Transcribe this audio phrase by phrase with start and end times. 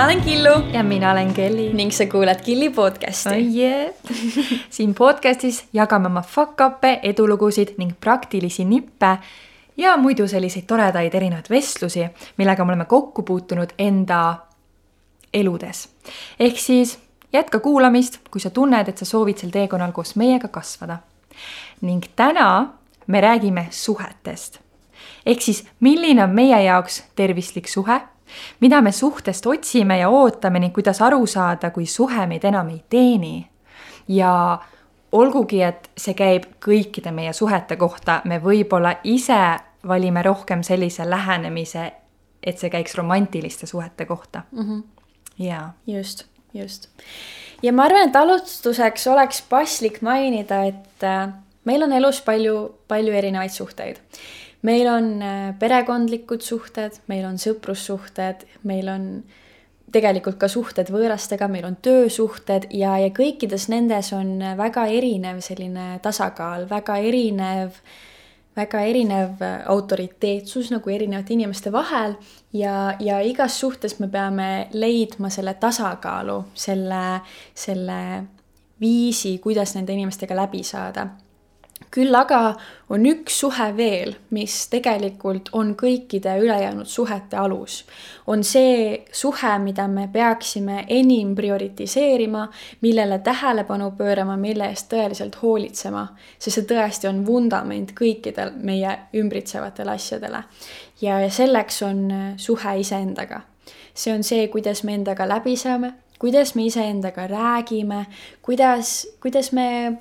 [0.00, 3.56] mina olen Killu ja mina olen Kelly ning sa kuulad Killi podcasti oh.
[3.56, 3.92] Yeah.
[4.76, 9.18] siin podcastis jagame oma fuck-up'e, edulugusid ning praktilisi nippe
[9.76, 12.06] ja muidu selliseid toredaid erinevaid vestlusi,
[12.36, 14.36] millega me oleme kokku puutunud enda
[15.34, 15.88] eludes.
[16.40, 16.98] ehk siis
[17.32, 20.98] jätka kuulamist, kui sa tunned, et sa soovid sel teekonnal koos meiega kasvada.
[21.80, 22.72] ning täna
[23.06, 24.58] me räägime suhetest.
[25.26, 28.00] ehk siis, milline on meie jaoks tervislik suhe,
[28.60, 32.84] mida me suhtest otsime ja ootame ning kuidas aru saada, kui suhe meid enam ei
[32.88, 33.50] teeni.
[34.08, 34.58] ja
[35.12, 41.92] olgugi, et see käib kõikide meie suhete kohta, me võib-olla ise valime rohkem sellise lähenemise,
[42.42, 44.62] et see käiks romantiliste suhete kohta mm.
[44.62, 44.82] -hmm.
[45.38, 45.72] jaa.
[45.86, 46.88] just just.
[47.62, 51.32] ja ma arvan, et alustuseks oleks paslik mainida, et äh,
[51.68, 52.56] meil on elus palju,
[52.88, 54.00] palju erinevaid suhteid.
[54.66, 59.06] Meil on äh, perekondlikud suhted, meil on sõprussuhted, meil on
[59.90, 65.96] tegelikult ka suhted võõrastega, meil on töösuhted ja, ja kõikides nendes on väga erinev selline
[66.04, 67.80] tasakaal, väga erinev
[68.56, 72.16] väga erinev äh, autoriteetsus nagu erinevate inimeste vahel
[72.52, 77.20] ja, ja igas suhtes me peame leidma selle tasakaalu, selle,
[77.54, 78.00] selle
[78.80, 81.06] viisi, kuidas nende inimestega läbi saada
[81.90, 82.54] küll aga
[82.90, 87.84] on üks suhe veel, mis tegelikult on kõikide ülejäänud suhete alus.
[88.26, 92.48] on see suhe, mida me peaksime enim prioritiseerima,
[92.80, 96.06] millele tähelepanu pöörama, mille eest tõeliselt hoolitsema,
[96.38, 100.44] sest see tõesti on vundament kõikidel meie ümbritsevatele asjadele.
[101.00, 103.40] ja selleks on suhe iseendaga.
[103.94, 108.06] see on see, kuidas me endaga läbi saame, kuidas me iseendaga räägime,
[108.42, 109.98] kuidas, kuidas me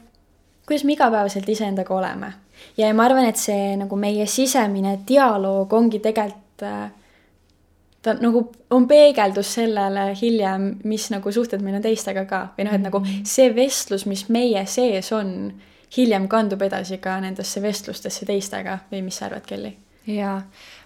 [0.70, 2.34] kuidas me igapäevaselt iseendaga oleme.
[2.78, 6.90] ja ma arvan, et see nagu meie sisemine dialoog ongi tegelikult äh,
[8.02, 12.78] ta nagu on peegeldus sellele hiljem, mis nagu suhted meil on teistega ka või noh,
[12.78, 13.26] et nagu mhm.
[13.28, 15.52] see vestlus, mis meie sees on,
[15.98, 19.76] hiljem kandub edasi ka nendesse vestlustesse teistega või mis sa arvad, Kelly?
[20.10, 20.40] jaa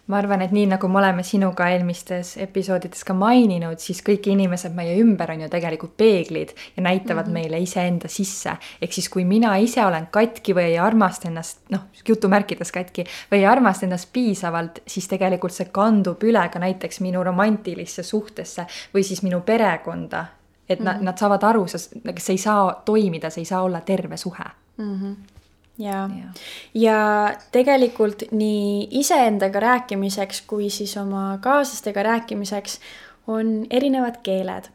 [0.07, 4.75] ma arvan, et nii nagu me oleme sinuga eelmistes episoodides ka maininud, siis kõik inimesed
[4.75, 7.33] meie ümber on ju tegelikult peeglid ja näitavad mm -hmm.
[7.33, 8.57] meile iseenda sisse.
[8.81, 13.37] ehk siis, kui mina ise olen katki või ei armasta ennast, noh, jutumärkides katki, või
[13.37, 19.03] ei armasta ennast piisavalt, siis tegelikult see kandub üle ka näiteks minu romantilisse suhtesse või
[19.03, 20.25] siis minu perekonda.
[20.69, 20.93] et mm -hmm.
[20.93, 24.45] nad, nad saavad aru, see ei saa toimida, see ei saa olla terve suhe
[24.77, 24.99] mm.
[24.99, 25.32] -hmm
[25.77, 26.29] ja, ja.,
[26.73, 26.99] ja
[27.51, 32.79] tegelikult nii iseendaga rääkimiseks kui siis oma kaaslastega rääkimiseks
[33.27, 34.69] on erinevad keeled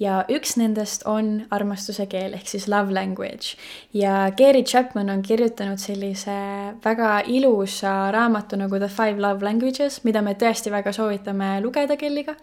[0.00, 3.56] ja üks nendest on armastuse keel ehk siis love language.
[3.94, 6.36] ja Gary Chapman on kirjutanud sellise
[6.84, 12.34] väga ilusa raamatu nagu The Five Love Languages, mida me tõesti väga soovitame lugeda Kelliga.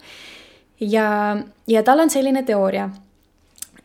[0.80, 1.36] ja,
[1.66, 2.90] ja tal on selline teooria,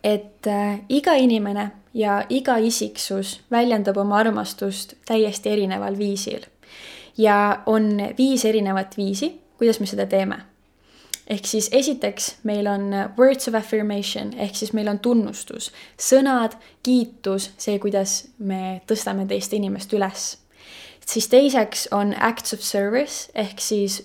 [0.04, 6.40] et äh, iga inimene ja iga isiksus väljendab oma armastust täiesti erineval viisil.
[7.18, 10.38] ja on viis erinevat viisi, kuidas me seda teeme.
[11.26, 17.50] ehk siis esiteks meil on words of affirmation ehk siis meil on tunnustus, sõnad, kiitus,
[17.58, 20.38] see, kuidas me tõstame teist inimest üles.
[21.06, 24.02] siis teiseks on acts of service ehk siis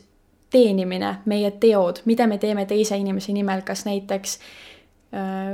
[0.50, 4.73] teenimine, meie teod, mida me teeme teise inimese nimel, kas näiteks Äh,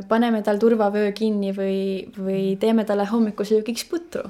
[0.07, 4.29] paneme tal turvavöö kinni või, või teeme talle hommikusöögiks putru.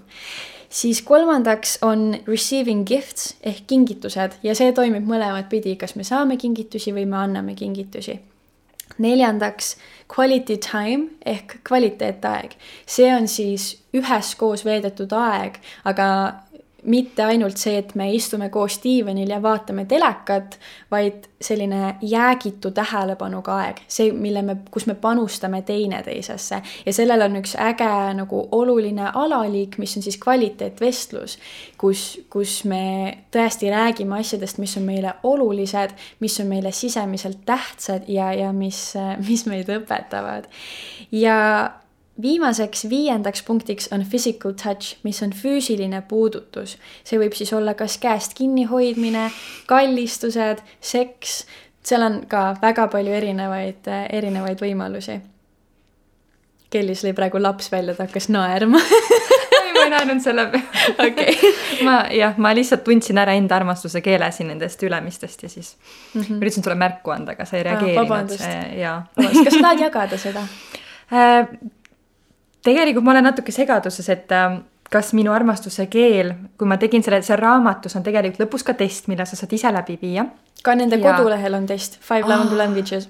[0.69, 6.37] siis kolmandaks on receiving gifts ehk kingitused ja see toimib mõlemat pidi, kas me saame
[6.37, 8.19] kingitusi või me anname kingitusi.
[8.97, 9.77] neljandaks
[10.15, 16.07] quality time ehk kvaliteetaeg, see on siis üheskoos veedetud aeg, aga
[16.83, 20.57] mitte ainult see, et me istume koos diivanil ja vaatame telekat,
[20.91, 27.39] vaid selline jäägitu tähelepanuga aeg, see, mille me, kus me panustame teineteisesse ja sellel on
[27.39, 31.37] üks äge nagu oluline alaliik, mis on siis kvaliteetvestlus,
[31.79, 32.83] kus, kus me
[33.31, 38.93] tõesti räägime asjadest, mis on meile olulised, mis on meile sisemiselt tähtsad ja, ja mis,
[39.27, 40.49] mis meid õpetavad.
[41.11, 41.37] ja
[42.21, 46.77] viimaseks viiendaks punktiks on physical touch, mis on füüsiline puudutus.
[47.03, 49.29] see võib siis olla kas käest kinnihoidmine,
[49.67, 51.45] kallistused, seks,
[51.83, 55.19] seal on ka väga palju erinevaid, erinevaid võimalusi.
[56.69, 58.81] Kellis lõi praegu laps välja, ta hakkas naerma
[59.79, 61.07] ma ei naernud selle peale.
[61.07, 61.53] okei.
[61.87, 65.75] ma jah, ma lihtsalt tundsin ära enda armastuse keele siin nendest ülemistest ja siis
[66.13, 66.41] mm -hmm.
[66.41, 68.09] üritasin sulle märku anda, aga sa ei reageerinud.
[68.09, 68.45] vabandust.
[69.43, 70.39] kas sa tahad jagada seda
[71.13, 71.47] äh,
[72.69, 77.21] tegelikult ma olen natuke segaduses, et äh, kas minu armastuse keel, kui ma tegin selle,
[77.25, 80.29] see raamatus on tegelikult lõpus ka test, mille sa saad ise läbi viia
[80.63, 81.13] ka nende ja.
[81.13, 82.29] kodulehel on test Five oh.
[82.29, 83.09] Love Languages,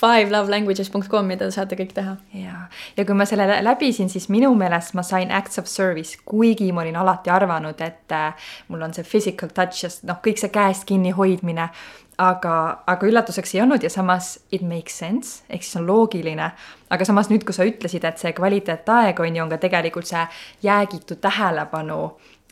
[0.00, 2.16] fivelovelanguages.com, mida te saate kõik teha.
[2.36, 2.66] ja,
[2.96, 6.84] ja kui ma selle läbisin, siis minu meelest ma sain acts of service, kuigi ma
[6.84, 10.86] olin alati arvanud, et äh, mul on see physical touch ja noh, kõik see käest
[10.88, 11.70] kinni hoidmine.
[12.18, 12.54] Aga,
[12.86, 16.50] aga üllatuseks ei olnud ja samas it makes sense ehk siis on loogiline.
[16.90, 20.24] aga samas nüüd, kui sa ütlesid, et see kvaliteetaeg on ju, on ka tegelikult see
[20.62, 22.00] jäägitu tähelepanu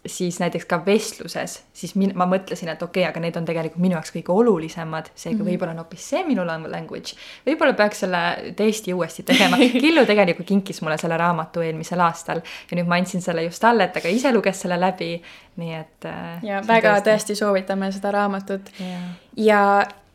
[0.06, 3.82] siis näiteks ka vestluses, siis min-, ma mõtlesin, et okei okay,, aga need on tegelikult
[3.82, 5.50] minu jaoks kõige olulisemad, seega mm -hmm.
[5.50, 7.16] võib-olla on hoopis see minu language.
[7.46, 8.22] võib-olla peaks selle
[8.56, 9.56] testi uuesti tegema.
[9.84, 13.84] Killu tegelikult kinkis mulle selle raamatu eelmisel aastal ja nüüd ma andsin selle just talle,
[13.84, 15.22] et ta ka ise luges selle läbi,
[15.56, 16.04] nii et.
[16.04, 17.10] Äh, ja väga tõesti...
[17.10, 19.00] tõesti soovitame seda raamatut ja,
[19.36, 19.62] ja,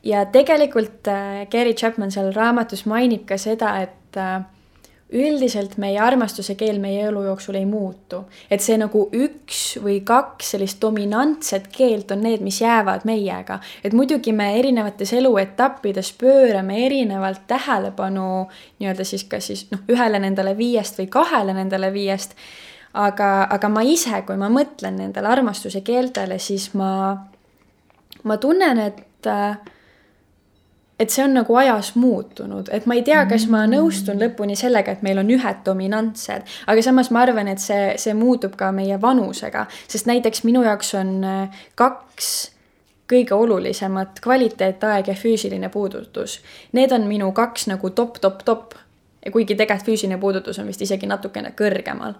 [0.02, 4.42] ja tegelikult äh, Gary Chapman seal raamatus mainib ka seda, et äh,
[5.12, 8.24] üldiselt meie armastuse keel meie elu jooksul ei muutu.
[8.50, 13.60] et see nagu üks või kaks sellist dominantset keelt on need, mis jäävad meiega.
[13.84, 18.48] et muidugi me erinevates eluetappides pöörame erinevalt tähelepanu
[18.78, 22.34] nii-öelda siis kas siis noh, ühele nendele viiest või kahele nendele viiest.
[22.94, 27.16] aga, aga ma ise, kui ma mõtlen nendele armastuse keeltele, siis ma,
[28.22, 29.56] ma tunnen, et äh,
[31.02, 34.94] et see on nagu ajas muutunud, et ma ei tea, kas ma nõustun lõpuni sellega,
[34.94, 39.00] et meil on ühed dominantsed, aga samas ma arvan, et see, see muutub ka meie
[39.02, 42.32] vanusega, sest näiteks minu jaoks on äh, kaks
[43.12, 46.38] kõige olulisemat kvaliteetaeg ja füüsiline puudutus.
[46.72, 48.78] Need on minu kaks nagu top, top, top.
[49.32, 52.16] kuigi tegelikult füüsiline puudutus on vist isegi natukene kõrgemal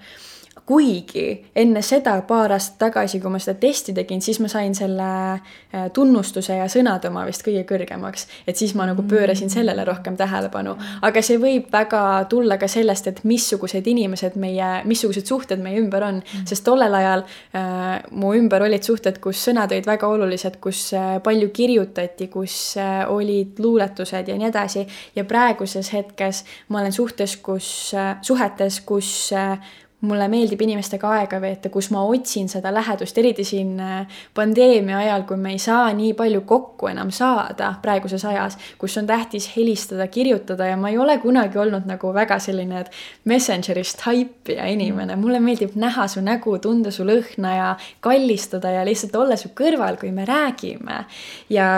[0.66, 1.26] kuigi
[1.56, 5.88] enne seda paar aastat tagasi, kui ma seda testi tegin, siis ma sain selle äh,
[5.94, 8.26] tunnustuse ja sõnad oma vist kõige kõrgemaks.
[8.46, 9.54] et siis ma nagu pöörasin mm.
[9.54, 10.76] sellele rohkem tähelepanu.
[11.02, 16.04] aga see võib väga tulla ka sellest, et missugused inimesed meie, missugused suhted meie ümber
[16.06, 16.20] on.
[16.20, 16.46] Mm.
[16.46, 17.24] sest tollel ajal
[17.56, 22.76] äh, mu ümber olid suhted, kus sõnad olid väga olulised, kus äh, palju kirjutati, kus
[22.76, 24.86] äh, olid luuletused ja nii edasi.
[25.16, 29.56] ja praeguses hetkes ma olen suhtes, kus äh,, suhetes, kus äh,
[30.02, 35.26] mulle meeldib inimestega aega veeta, kus ma otsin seda lähedust, eriti siin äh, pandeemia ajal,
[35.28, 40.08] kui me ei saa nii palju kokku enam saada praeguses ajas, kus on tähtis helistada,
[40.12, 42.84] kirjutada ja ma ei ole kunagi olnud nagu väga selline
[43.30, 49.16] messenger'ist haipija inimene, mulle meeldib näha su nägu, tunda su lõhna ja kallistada ja lihtsalt
[49.16, 51.04] olla su kõrval, kui me räägime.
[51.50, 51.72] ja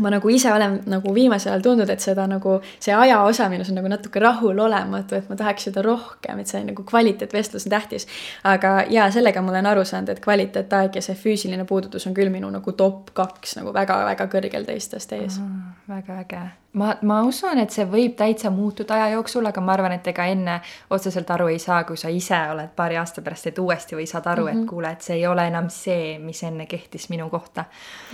[0.00, 3.70] ma nagu ise olen nagu viimasel ajal tundnud, et seda nagu see aja osa minus
[3.70, 8.08] on nagu natuke rahulolematu, et ma tahaks seda rohkem, et see nagu kvaliteetvestlus on tähtis.
[8.44, 12.32] aga jaa, sellega ma olen aru saanud, et kvaliteetaeg ja see füüsiline puudutus on küll
[12.32, 15.40] minu nagu top kaks nagu väga-väga kõrgel teistest ees.
[15.88, 16.44] väga äge
[16.74, 20.26] ma, ma usun, et see võib täitsa muutuda aja jooksul, aga ma arvan, et ega
[20.30, 20.56] enne
[20.94, 24.26] otseselt aru ei saa, kui sa ise oled paari aasta pärast teed uuesti või saad
[24.30, 24.56] aru mm, -hmm.
[24.56, 24.68] et mhm.
[24.70, 27.64] kuule, et see ei ole enam see, mis enne kehtis minu kohta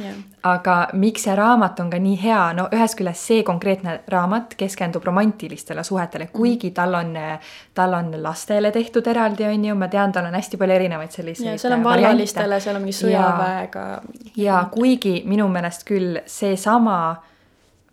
[0.00, 0.16] yeah..
[0.42, 5.04] aga miks see raamat on ka nii hea, no ühest küljest see konkreetne raamat keskendub
[5.04, 6.36] romantilistele suhetele, mhm.
[6.36, 7.16] kuigi tal on,
[7.74, 11.58] tal on lastele tehtud eraldi, on ju, ma tean, tal on hästi palju erinevaid selliseid.
[11.58, 13.88] seal on vallalistele, seal on mingi sõjaväega.
[14.36, 17.00] ja, ja kuigi minu meelest küll seesama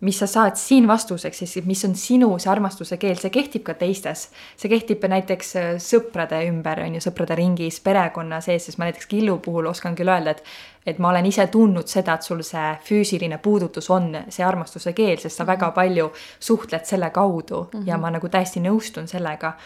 [0.00, 3.74] mis sa saad siin vastuseks, siis mis on sinu see armastuse keel, see kehtib ka
[3.74, 4.28] teistes.
[4.56, 9.10] see kehtib näiteks äh, sõprade ümber, on ju, sõprade ringis, perekonna sees, sest ma näiteks
[9.10, 10.44] Killu puhul oskan küll öelda, et
[10.88, 15.18] et ma olen ise tundnud seda, et sul see füüsiline puudutus on see armastuse keel,
[15.18, 15.74] sest sa väga mhm.
[15.74, 17.86] palju suhtled selle kaudu mm -hmm.
[17.88, 19.56] ja ma nagu täiesti nõustun sellega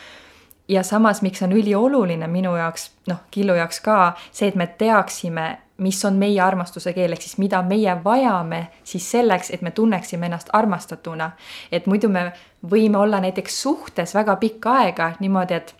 [0.68, 5.58] ja samas, miks on ülioluline minu jaoks, noh, Killu jaoks ka see, et me teaksime,
[5.78, 10.26] mis on meie armastuse keel, ehk siis mida meie vajame siis selleks, et me tunneksime
[10.26, 11.30] ennast armastatuna.
[11.72, 12.32] et muidu me
[12.70, 15.74] võime olla näiteks suhtes väga pikka aega niimoodi, et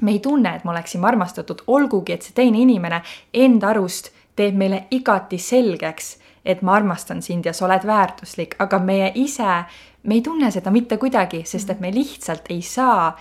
[0.00, 3.02] me ei tunne, et me oleksime armastatud, olgugi et see teine inimene
[3.34, 8.78] enda arust teeb meile igati selgeks, et ma armastan sind ja sa oled väärtuslik, aga
[8.78, 9.64] meie ise,
[10.02, 13.12] me ei tunne seda mitte kuidagi, sest et me lihtsalt ei saa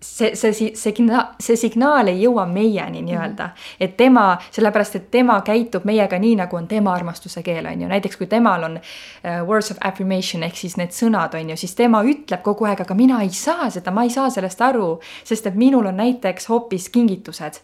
[0.00, 0.92] see, see, see, see,
[1.40, 3.50] see signaal ei jõua meieni nii-öelda mm.
[3.50, 3.76] -hmm.
[3.80, 7.88] et tema, sellepärast et tema käitub meiega nii, nagu on tema armastuse keel, on ju,
[7.88, 11.74] näiteks kui temal on uh, words of affirmation ehk siis need sõnad, on ju, siis
[11.74, 15.46] tema ütleb kogu aeg, aga mina ei saa seda, ma ei saa sellest aru, sest
[15.46, 17.60] et minul on näiteks hoopis kingitused.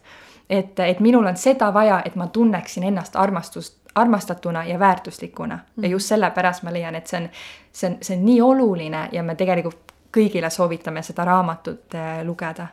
[0.51, 5.61] et, et minul on seda vaja, et ma tunneksin ennast armastust armastatuna ja väärtuslikuna mm.
[5.61, 5.85] -hmm.
[5.85, 7.29] ja just sellepärast ma leian, et see on,
[7.73, 12.69] see on, see on nii oluline ja me tegelikult kõigile soovitame seda raamatut äh, lugeda.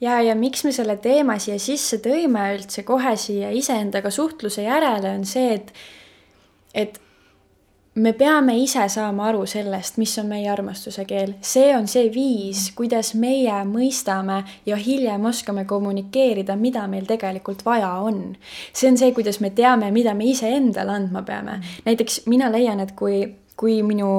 [0.00, 5.16] ja, ja miks me selle teema siia sisse tõime üldse kohe siia iseendaga suhtluse järele,
[5.18, 5.72] on see, et,
[6.74, 7.00] et
[7.96, 12.68] me peame ise saama aru sellest, mis on meie armastuse keel, see on see viis,
[12.76, 18.36] kuidas meie mõistame ja hiljem oskame kommunikeerida, mida meil tegelikult vaja on.
[18.72, 21.60] see on see, kuidas me teame, mida me iseendale andma peame.
[21.86, 23.22] näiteks mina leian, et kui,
[23.56, 24.10] kui minu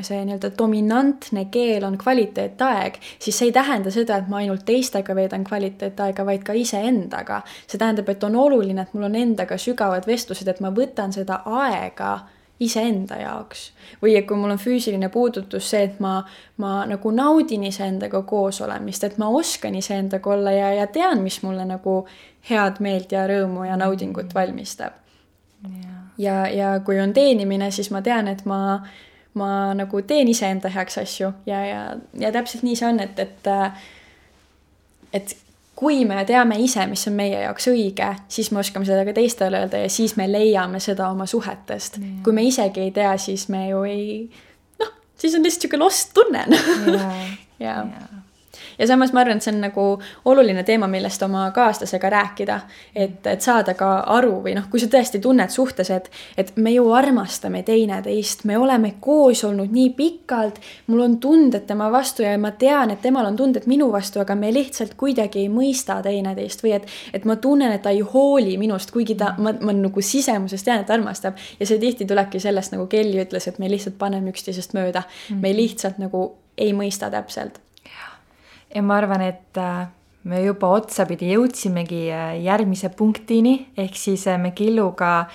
[0.00, 5.14] see nii-öelda dominantne keel on kvaliteetaeg, siis see ei tähenda seda, et ma ainult teistega
[5.14, 7.42] veedan kvaliteetaega, vaid ka iseendaga.
[7.66, 11.42] see tähendab, et on oluline, et mul on endaga sügavad vestlused, et ma võtan seda
[11.44, 12.14] aega
[12.62, 13.72] iseenda jaoks.
[14.02, 16.22] või et kui mul on füüsiline puudutus, see, et ma,
[16.56, 21.42] ma nagu naudin iseendaga koos olemist, et ma oskan iseendaga olla ja, ja tean, mis
[21.42, 22.02] mulle nagu
[22.50, 24.92] head meelt ja rõõmu ja naudingut valmistab.
[26.18, 28.80] ja, ja kui on teenimine, siis ma tean, et ma,
[29.34, 31.82] ma nagu teen iseenda heaks asju ja, ja,
[32.20, 33.52] ja täpselt nii see on, et, et
[35.12, 35.36] et
[35.82, 39.64] kui me teame ise, mis on meie jaoks õige, siis me oskame seda ka teistele
[39.64, 41.98] öelda ja siis me leiame seda oma suhetest.
[42.24, 44.06] kui me isegi ei tea, siis me ju ei,
[44.80, 46.44] noh, siis on lihtsalt niisugune lost tunne.
[47.58, 48.21] ja, ja
[48.78, 49.86] ja samas ma arvan, et see on nagu
[50.24, 52.60] oluline teema, millest oma kaaslasega rääkida.
[52.94, 56.72] et, et saada ka aru või noh, kui sa tõesti tunned suhtes, et, et me
[56.74, 60.60] ju armastame teineteist, me oleme koos olnud nii pikalt.
[60.86, 64.34] mul on tunded tema vastu ja ma tean, et temal on tunded minu vastu, aga
[64.34, 68.56] me lihtsalt kuidagi ei mõista teineteist või et, et ma tunnen, et ta ei hooli
[68.58, 71.36] minust, kuigi ta, ma, ma nagu sisemuses tean, et ta armastab.
[71.60, 75.34] ja see tihti tulebki sellest, nagu Kelly ütles, et me lihtsalt paneme üksteisest mööda mm.
[75.34, 75.42] -hmm.
[75.42, 77.60] me lihtsalt nagu ei mõista täpselt
[78.74, 79.86] ja ma arvan, et äh,
[80.28, 85.26] me juba otsapidi jõudsimegi äh, järgmise punktini, ehk siis äh, me Killuga,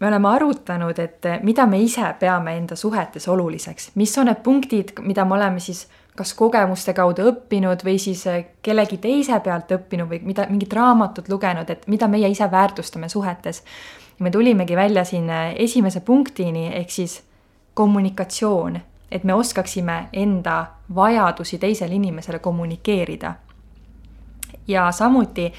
[0.00, 4.92] me oleme arutanud, et mida me ise peame enda suhetes oluliseks, mis on need punktid,
[5.06, 8.22] mida me oleme siis kas kogemuste kaudu õppinud või siis
[8.64, 13.62] kellegi teise pealt õppinud või mida, mingit raamatut lugenud, et mida meie ise väärtustame suhetes.
[14.18, 17.22] me tulimegi välja siin esimese punktini, ehk siis
[17.74, 18.80] kommunikatsioon.
[19.10, 23.34] Et me oskaksime enda vajadusi teisele inimesele kommunikeerida.
[24.68, 25.52] ja samuti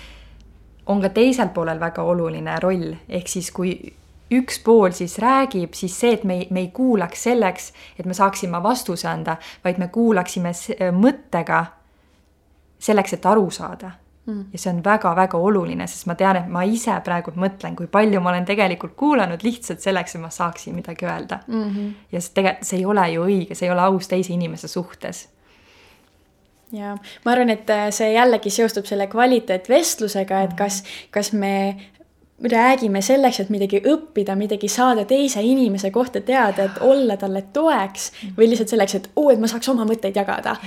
[0.86, 3.94] on ka teisel poolel väga oluline roll, ehk siis kui
[4.32, 8.14] üks pool siis räägib, siis see, et me ei, me ei kuulaks selleks, et me
[8.14, 10.52] saaksime vastuse anda, vaid me kuulaksime
[10.92, 11.66] mõttega
[12.80, 13.92] selleks, et aru saada
[14.28, 14.44] mm..
[14.54, 18.22] ja see on väga-väga oluline, sest ma tean, et ma ise praegu mõtlen, kui palju
[18.22, 21.64] ma olen tegelikult kuulanud lihtsalt selleks, et ma saaksin midagi öelda mm.
[21.64, 21.90] -hmm.
[22.12, 25.28] ja see tegelikult, see ei ole ju õige, see ei ole aus teise inimese suhtes
[26.72, 31.54] ja ma arvan, et äh, see jällegi seostub selle kvaliteetvestlusega, et kas, kas me
[32.44, 38.12] räägime selleks, et midagi õppida, midagi saada teise inimese kohta teada, et olla talle toeks
[38.38, 40.58] või lihtsalt selleks, et oo, et ma saaks oma mõtteid jagada.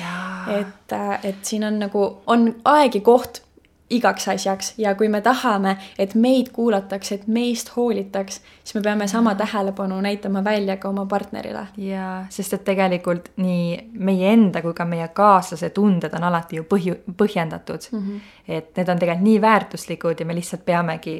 [0.56, 3.42] et, äh, et siin on nagu, on aeg ja koht
[3.90, 9.08] igaks asjaks ja kui me tahame, et meid kuulatakse, et meist hoolitaks, siis me peame
[9.08, 11.66] sama tähelepanu näitama välja ka oma partnerile.
[11.76, 16.66] jaa, sest et tegelikult nii meie enda kui ka meie kaaslase tunded on alati ju
[16.74, 17.98] põhju, põhjendatud mm.
[17.98, 18.20] -hmm.
[18.48, 21.16] et need on tegelikult nii väärtuslikud ja me lihtsalt peamegi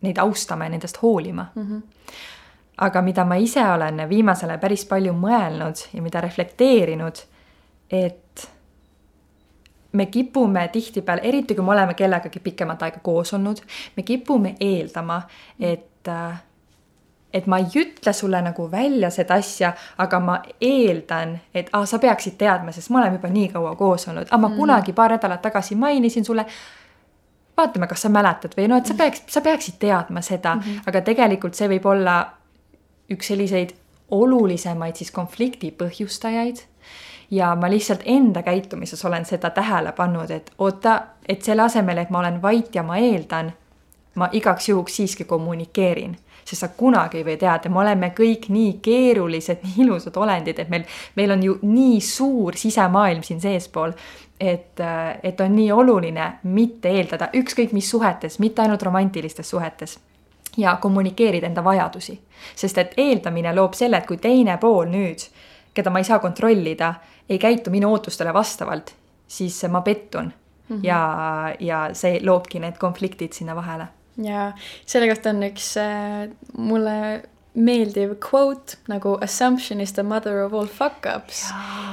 [0.00, 1.62] neid austama ja nendest hoolima mm.
[1.62, 1.82] -hmm.
[2.76, 7.16] aga mida ma ise olen viimasel ajal päris palju mõelnud ja mida reflekteerinud,
[7.90, 8.50] et
[9.92, 13.60] me kipume tihtipeale, eriti kui me oleme kellegagi pikemat aega koos olnud,
[13.96, 15.22] me kipume eeldama,
[15.60, 16.10] et
[17.34, 21.98] et ma ei ütle sulle nagu välja seda asja, aga ma eeldan, et aa, sa
[22.00, 24.56] peaksid teadma, sest me oleme juba nii kaua koos olnud, aga ma mm.
[24.56, 26.46] kunagi paar nädalat tagasi mainisin sulle.
[27.56, 30.82] vaatame, kas sa mäletad või no, et sa peaks, sa peaksid teadma seda mm, -hmm.
[30.86, 32.16] aga tegelikult see võib olla
[33.10, 33.74] üks selliseid
[34.10, 36.62] olulisemaid siis konflikti põhjustajaid
[37.30, 42.10] ja ma lihtsalt enda käitumises olen seda tähele pannud, et oota, et selle asemel, et
[42.10, 43.52] ma olen vait ja ma eeldan,
[44.14, 46.16] ma igaks juhuks siiski kommunikeerin
[46.48, 50.70] sest sa kunagi ei või teada, me oleme kõik nii keerulised, nii ilusad olendid, et
[50.72, 53.92] meil, meil on ju nii suur sisemaailm siin seespool.
[54.40, 54.80] et,
[55.22, 59.98] et on nii oluline mitte eeldada ükskõik mis suhetes, mitte ainult romantilistes suhetes
[60.56, 62.20] ja kommunikeerida enda vajadusi.
[62.54, 65.26] sest et eeldamine loob selle, et kui teine pool nüüd,
[65.74, 66.94] keda ma ei saa kontrollida,
[67.28, 68.94] ei käitu minu ootustele vastavalt,
[69.28, 70.32] siis ma pettun
[70.68, 70.76] mm.
[70.76, 70.80] -hmm.
[70.82, 73.88] ja, ja see loobki need konfliktid sinna vahele.
[74.22, 74.52] ja
[74.86, 77.22] selle kohta on üks äh, mulle
[77.58, 81.44] meeldiv quote nagu assumption is the mother of all fuck ups.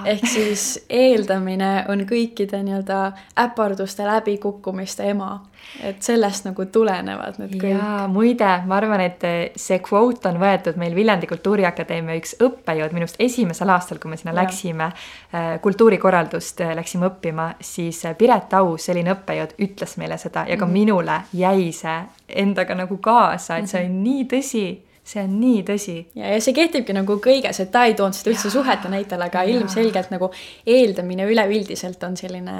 [0.05, 3.01] ehk siis eeldamine on kõikide nii-öelda
[3.45, 5.39] äparduste läbikukkumiste ema
[5.84, 7.74] et sellest nagu tulenevad need kõik.
[7.75, 9.25] jaa, muide, ma arvan, et
[9.60, 14.19] see quote on võetud meil Viljandi Kultuuriakadeemia üks õppejõud minu arust esimesel aastal, kui me
[14.19, 14.41] sinna ja.
[14.43, 20.45] läksime äh, kultuurikorraldust äh, läksime õppima, siis äh, Piret Au, selline õppejõud, ütles meile seda
[20.48, 20.74] ja ka mm -hmm.
[20.74, 21.98] minule jäi see
[22.45, 24.65] endaga nagu kaasa, et see on nii tõsi
[25.06, 25.98] see on nii tõsi.
[26.18, 29.44] ja, ja see kehtibki nagu kõiges, et ta ei toonud seda üldse suhete näitel, aga
[29.46, 29.58] ja.
[29.58, 30.32] ilmselgelt nagu
[30.66, 32.56] eeldamine üleüldiselt on selline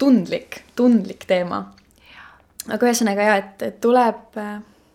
[0.00, 1.64] tundlik, tundlik teema.
[2.68, 4.38] aga ühesõnaga ja, et, et tuleb,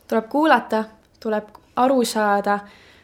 [0.10, 0.84] tuleb kuulata,
[1.22, 1.54] tuleb
[1.84, 2.60] aru saada,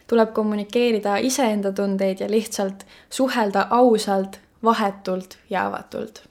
[0.09, 6.23] tuleb kommunikeerida iseenda tundeid ja lihtsalt suhelda ausalt, vahetult ja avatult.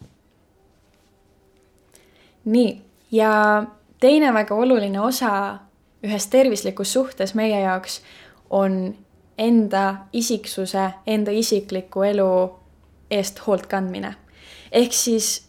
[2.45, 3.33] nii, ja
[4.01, 5.59] teine väga oluline osa
[6.03, 8.01] ühes tervislikus suhtes meie jaoks
[8.51, 8.95] on
[9.39, 12.31] enda isiksuse, enda isikliku elu
[13.11, 14.15] eest hoolt kandmine.
[14.73, 15.49] ehk siis,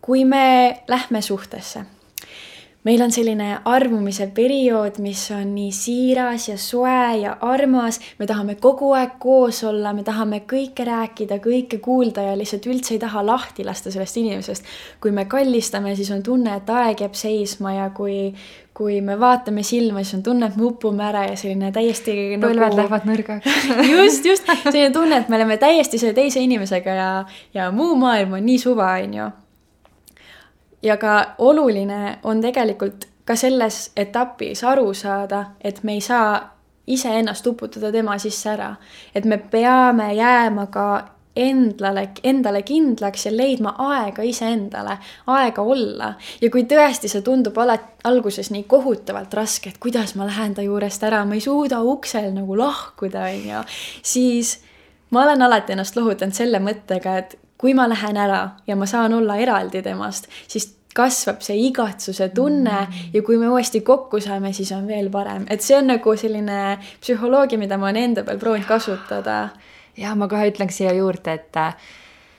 [0.00, 1.84] kui me lähme suhtesse
[2.88, 8.56] meil on selline armumise periood, mis on nii siiras ja soe ja armas, me tahame
[8.60, 13.24] kogu aeg koos olla, me tahame kõike rääkida, kõike kuulda ja lihtsalt üldse ei taha
[13.26, 14.70] lahti lasta sellest inimesest.
[15.00, 18.32] kui me kallistame, siis on tunne, et aeg jääb seisma ja kui,
[18.74, 22.46] kui me vaatame silma, siis on tunne, et me upume ära ja selline täiesti nagu...
[22.46, 27.10] põlved lähevad nõrgaks just, just, selline tunne, et me oleme täiesti selle teise inimesega ja,
[27.54, 29.28] ja muu maailm on nii suva, on ju
[30.82, 37.46] ja ka oluline on tegelikult ka selles etapis aru saada, et me ei saa iseennast
[37.46, 38.74] uputada tema sisse ära.
[39.14, 41.04] et me peame jääma ka
[41.36, 46.12] endale, endale kindlaks ja leidma aega iseendale, aega olla.
[46.40, 50.62] ja kui tõesti see tundub alati alguses nii kohutavalt raske, et kuidas ma lähen ta
[50.62, 53.66] juurest ära, ma ei suuda uksel nagu lahkuda, on ju,
[54.02, 54.58] siis
[55.10, 59.14] ma olen alati ennast lohutanud selle mõttega, et kui ma lähen ära ja ma saan
[59.14, 63.14] olla eraldi temast, siis kasvab see igatsuse tunne mm.
[63.14, 66.78] ja kui me uuesti kokku saame, siis on veel parem, et see on nagu selline
[67.02, 69.38] psühholoogia, mida ma olen enda peal proovinud kasutada.
[69.98, 71.74] ja ma kohe ütlen siia juurde, et äh,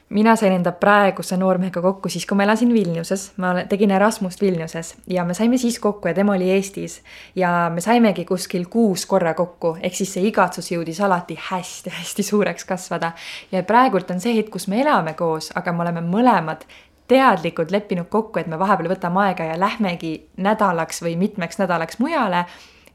[0.09, 4.95] mina sain enda praeguse noormehega kokku siis, kui ma elasin Vilniuses, ma tegin Erasmust Vilniuses
[5.07, 7.01] ja me saime siis kokku ja tema oli Eestis.
[7.35, 12.65] ja me saimegi kuskil kuus korra kokku, ehk siis see igatsus jõudis alati hästi-hästi suureks
[12.65, 13.11] kasvada.
[13.51, 16.65] ja praegult on see hetk, kus me elame koos, aga me oleme mõlemad
[17.07, 22.43] teadlikult leppinud kokku, et me vahepeal võtame aega ja lähmegi nädalaks või mitmeks nädalaks mujale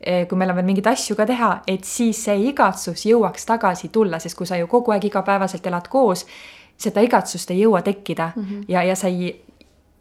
[0.00, 3.88] eh, kui meil on veel mingeid asju ka teha, et siis see igatsus jõuaks tagasi
[3.94, 6.26] tulla, sest kui sa ju kogu aeg igapäevaselt elad koos,
[6.78, 8.64] seda igatsust ei jõua tekkida mm -hmm.
[8.68, 9.44] ja, ja sa ei,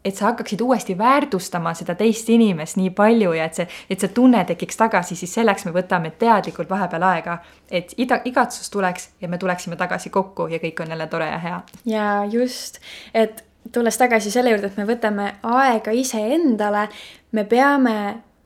[0.06, 4.10] et sa hakkaksid uuesti väärtustama seda teist inimest nii palju ja et see, et see
[4.10, 7.38] tunne tekiks tagasi, siis selleks me võtame teadlikult vahepeal aega,
[7.72, 11.40] et ida, igatsus tuleks ja me tuleksime tagasi kokku ja kõik on jälle tore ja
[11.40, 11.62] hea.
[11.86, 12.80] ja just,
[13.14, 16.88] et tulles tagasi selle juurde, et me võtame aega iseendale,
[17.32, 17.98] me peame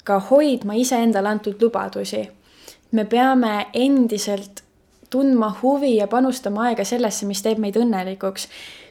[0.04, 2.30] ka hoidma iseendale antud lubadusi.
[2.92, 4.64] me peame endiselt
[5.10, 8.48] tundma huvi ja panustama aega sellesse, mis teeb meid õnnelikuks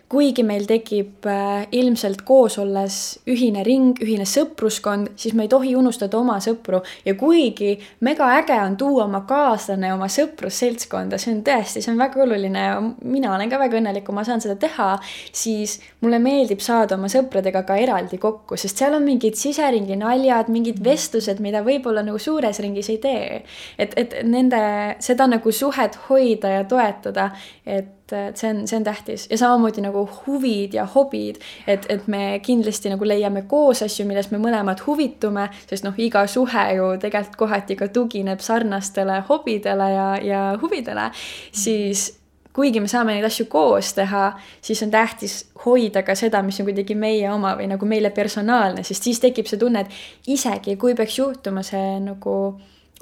[0.09, 2.97] kuigi meil tekib äh, ilmselt koos olles
[3.31, 7.73] ühine ring, ühine sõpruskond, siis me ei tohi unustada oma sõpru ja kuigi
[8.07, 12.77] megaäge on tuua oma kaaslane oma sõprusseltskonda, see on tõesti, see on väga oluline ja
[13.03, 14.93] mina olen ka väga õnnelik, kui ma saan seda teha,
[15.35, 20.53] siis mulle meeldib saada oma sõpradega ka eraldi kokku, sest seal on mingid siseringi naljad,
[20.55, 23.43] mingid vestlused, mida võib-olla nagu suures ringis ei tee.
[23.79, 24.63] et, et nende,
[25.03, 27.33] seda nagu suhet hoida ja toetada,
[27.67, 29.27] et et see on, see on tähtis.
[29.31, 34.35] Ja samamoodi nagu huvid ja hobid, et, et me kindlasti nagu leiame koos asju, millest
[34.35, 40.07] me mõlemad huvitume, sest noh, iga suhe ju tegelikult kohati ka tugineb sarnastele hobidele ja,
[40.23, 41.11] ja huvidele,
[41.53, 42.13] siis
[42.57, 44.31] kuigi me saame neid asju koos teha,
[44.65, 45.35] siis on tähtis
[45.67, 49.49] hoida ka seda, mis on kuidagi meie oma või nagu meile personaalne, sest siis tekib
[49.51, 52.37] see tunne, et isegi kui peaks juhtuma see nagu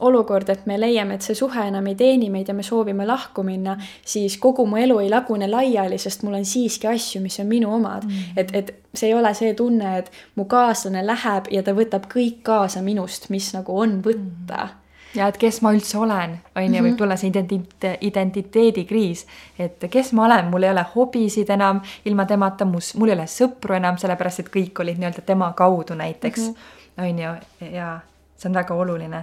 [0.01, 3.45] olukord, et me leiame, et see suhe enam ei teeni meid ja me soovime lahku
[3.47, 3.77] minna,
[4.07, 7.71] siis kogu mu elu ei lagune laiali, sest mul on siiski asju, mis on minu
[7.75, 8.07] omad.
[8.09, 8.37] Mm..
[8.37, 12.43] et, et see ei ole see tunne, et mu kaaslane läheb ja ta võtab kõik
[12.47, 14.65] kaasa minust, mis nagu on võtta.
[14.65, 14.81] Mm.
[15.15, 16.97] Ja et kes ma üldse olen, on ju, võib mhm.
[16.99, 19.21] tulla see identi-, identiteedikriis,
[19.63, 21.79] et kes ma olen, mul ei ole hobisid enam
[22.11, 25.95] ilma temata, mus, mul ei ole sõpru enam, sellepärast et kõik olid nii-öelda tema kaudu
[26.03, 27.07] näiteks, mhm.
[27.07, 27.37] on ju,
[27.71, 27.93] ja
[28.35, 29.23] see on väga oluline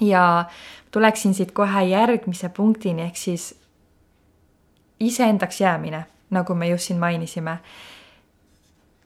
[0.00, 0.44] ja
[0.90, 3.54] tuleksin siit kohe järgmise punktini, ehk siis
[5.00, 7.58] iseendaks jäämine, nagu me just siin mainisime.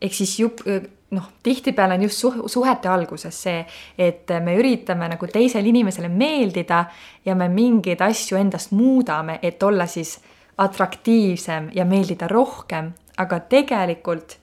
[0.01, 0.65] ehk siis jup-,
[1.11, 3.67] noh, tihtipeale on just suh-, suhete alguses see,
[3.99, 6.85] et me üritame nagu teisele inimesele meeldida
[7.25, 10.21] ja me mingeid asju endast muudame, et olla siis
[10.59, 14.37] atraktiivsem ja meeldida rohkem, aga tegelikult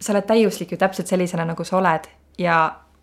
[0.00, 2.58] sa oled täiuslik ju täpselt sellisena, nagu sa oled ja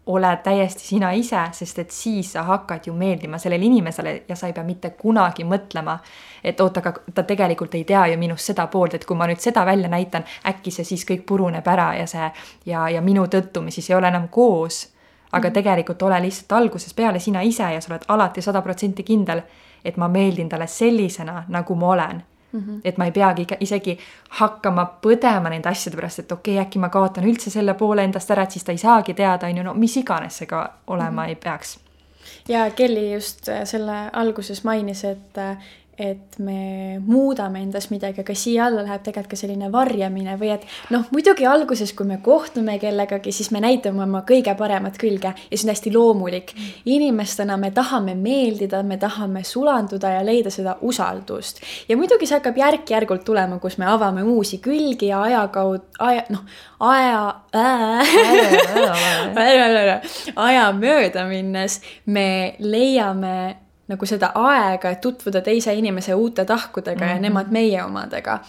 [0.05, 4.47] oled täiesti sina ise, sest et siis sa hakkad ju meeldima sellele inimesele ja sa
[4.47, 5.99] ei pea mitte kunagi mõtlema,
[6.43, 9.39] et oot, aga ta tegelikult ei tea ju minust seda poolt, et kui ma nüüd
[9.39, 12.31] seda välja näitan, äkki see siis kõik puruneb ära ja see
[12.65, 14.87] ja, ja minu tõttu me siis ei ole enam koos.
[15.31, 15.53] aga -hmm.
[15.53, 19.41] tegelikult ole lihtsalt algusest peale sina ise ja sa oled alati sada protsenti kindel,
[19.85, 22.81] et ma meeldin talle sellisena, nagu ma olen Mm -hmm.
[22.83, 23.97] et ma ei peagi isegi
[24.29, 28.31] hakkama põdema nende asjade pärast, et okei okay,, äkki ma kaotan üldse selle poole endast
[28.31, 31.09] ära, et siis ta ei saagi teada, on ju, no mis iganes see ka olema
[31.11, 31.29] mm -hmm.
[31.29, 31.79] ei peaks.
[32.47, 35.57] ja Kelly just äh, selle alguses mainis, et äh,
[35.99, 40.63] et me muudame endas midagi, aga siia alla läheb tegelikult ka selline varjamine või et
[40.93, 45.51] noh, muidugi alguses, kui me kohtume kellegagi, siis me näitame oma kõige paremat külge ja
[45.51, 46.53] see on hästi loomulik.
[46.85, 51.61] inimestena me tahame meeldida, me tahame sulanduda ja leida seda usaldust.
[51.89, 56.23] ja muidugi see hakkab järk-järgult tulema, kus me avame uusi külgi ja aja kaudu, aja,
[56.29, 56.45] noh,
[56.79, 58.01] aja äh,,
[60.47, 63.35] aja mööda minnes me leiame
[63.91, 67.09] nagu seda aega, et tutvuda teise inimese uute tahkudega mm -hmm.
[67.09, 67.21] ja mhm.
[67.21, 68.39] nemad meie omadega.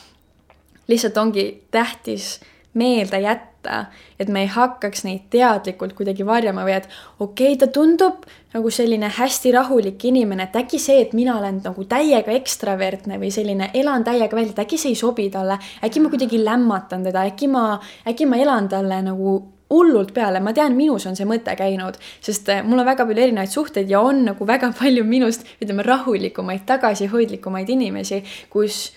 [0.88, 2.40] lihtsalt ongi tähtis
[2.74, 3.84] meelde jätta,
[4.20, 6.88] et me ei hakkaks neid teadlikult kuidagi varjama või et
[7.20, 8.24] okei okay,, ta tundub
[8.54, 13.30] nagu selline hästi rahulik inimene, et äkki see, et mina olen nagu täiega ekstravertne või
[13.30, 17.26] selline elan täiega välja, et äkki see ei sobi talle, äkki ma kuidagi lämmatan teda,
[17.28, 17.66] äkki ma,
[18.08, 19.36] äkki ma elan talle nagu
[19.72, 23.26] hullult peale, ma tean, minus on see mõte käinud, sest äh, mul on väga palju
[23.26, 28.90] erinevaid suhteid ja on nagu väga palju minust, ütleme, rahulikumaid, tagasihoidlikumaid inimesi, kus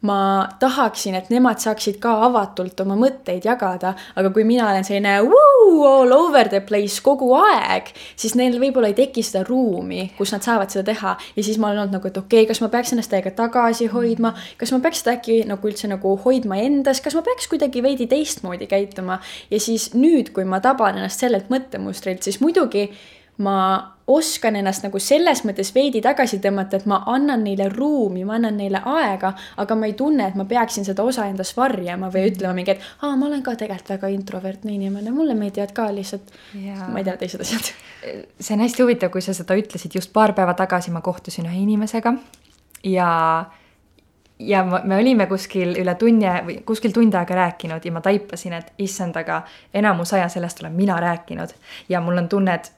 [0.00, 5.16] ma tahaksin, et nemad saaksid ka avatult oma mõtteid jagada, aga kui mina olen selline
[5.18, 10.46] all over the place kogu aeg, siis neil võib-olla ei teki seda ruumi, kus nad
[10.46, 11.16] saavad seda teha.
[11.36, 13.90] ja siis ma olen olnud nagu, et okei okay,, kas ma peaks ennast täiega tagasi
[13.90, 17.82] hoidma, kas ma peaks seda äkki nagu üldse nagu hoidma endas, kas ma peaks kuidagi
[17.82, 19.18] veidi teistmoodi käituma.
[19.50, 22.92] ja siis nüüd, kui ma taban ennast sellelt mõttemustrilt, siis muidugi
[23.42, 28.38] ma oskan ennast nagu selles mõttes veidi tagasi tõmmata, et ma annan neile ruumi, ma
[28.38, 32.30] annan neile aega, aga ma ei tunne, et ma peaksin seda osa endast varjama või
[32.30, 36.32] ütlema mingi, et aa, ma olen ka tegelikult väga introvertne inimene, mulle meeldivad ka lihtsalt,
[36.56, 37.70] ma ei tea, teised asjad.
[38.44, 41.62] see on hästi huvitav, kui sa seda ütlesid, just paar päeva tagasi ma kohtusin ühe
[41.66, 42.16] inimesega
[42.88, 43.08] ja
[44.38, 48.72] ja me olime kuskil üle tunni või kuskil tund aega rääkinud ja ma taipasin, et
[48.78, 49.42] issand, aga
[49.74, 51.54] enamus aja sellest olen mina rääkinud.
[51.88, 52.72] Ja mul on tunne, et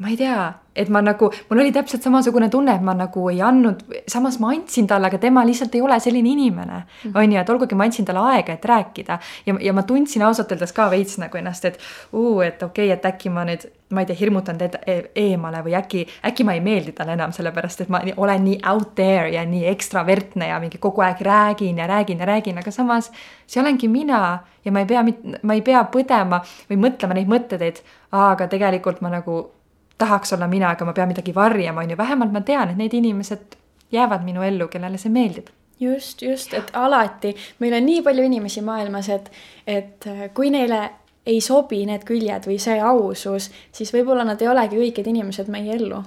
[0.00, 3.42] ma ei tea, et ma nagu, mul oli täpselt samasugune tunne, et ma nagu ei
[3.44, 6.78] andnud, samas ma andsin talle, aga tema lihtsalt ei ole selline inimene.
[6.80, 7.12] -hmm.
[7.14, 10.52] on ju, et olgugi ma andsin talle aega, et rääkida ja, ja ma tundsin ausalt
[10.52, 11.78] öeldes ka veits nagu ennast, et
[12.12, 15.60] uu, et okei okay,, et äkki ma nüüd, ma ei tea, hirmutan teda e eemale
[15.66, 19.28] või äkki, äkki ma ei meeldi talle enam, sellepärast et ma olen nii out there
[19.28, 23.12] ja nii ekstravertne ja mingi kogu aeg räägin ja räägin ja räägin, aga samas
[23.46, 25.04] see olengi mina ja ma ei pea,
[25.42, 27.82] ma ei pea põdema või mõtlema neid mõtteid, et
[28.12, 29.59] aa, aga tegelikult ma nagu
[30.00, 32.94] tahaks olla mina, aga ma pean midagi varjama, on ju, vähemalt ma tean, et need
[32.96, 33.56] inimesed
[33.92, 35.50] jäävad minu ellu, kellele see meeldib.
[35.80, 39.30] Just, just, et alati, meil on nii palju inimesi maailmas, et,
[39.66, 40.82] et kui neile
[41.26, 45.76] ei sobi need küljed või see ausus, siis võib-olla nad ei olegi õiged inimesed meie
[45.76, 46.02] ellu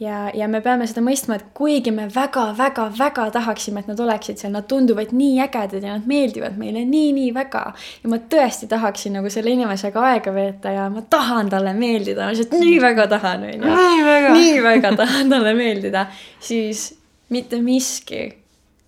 [0.00, 4.52] ja, ja me peame seda mõistma, et kuigi me väga-väga-väga tahaksime, et nad oleksid seal,
[4.54, 7.64] nad tunduvad nii ägedad ja nad meeldivad meile nii-nii väga.
[8.02, 12.34] ja ma tõesti tahaksin nagu selle inimesega aega veeta ja ma tahan talle meeldida, ma
[12.34, 13.76] lihtsalt nii väga tahan, on ju.
[13.76, 16.06] nii väga, nii väga tahan talle meeldida,
[16.40, 16.88] siis
[17.32, 18.28] mitte miski,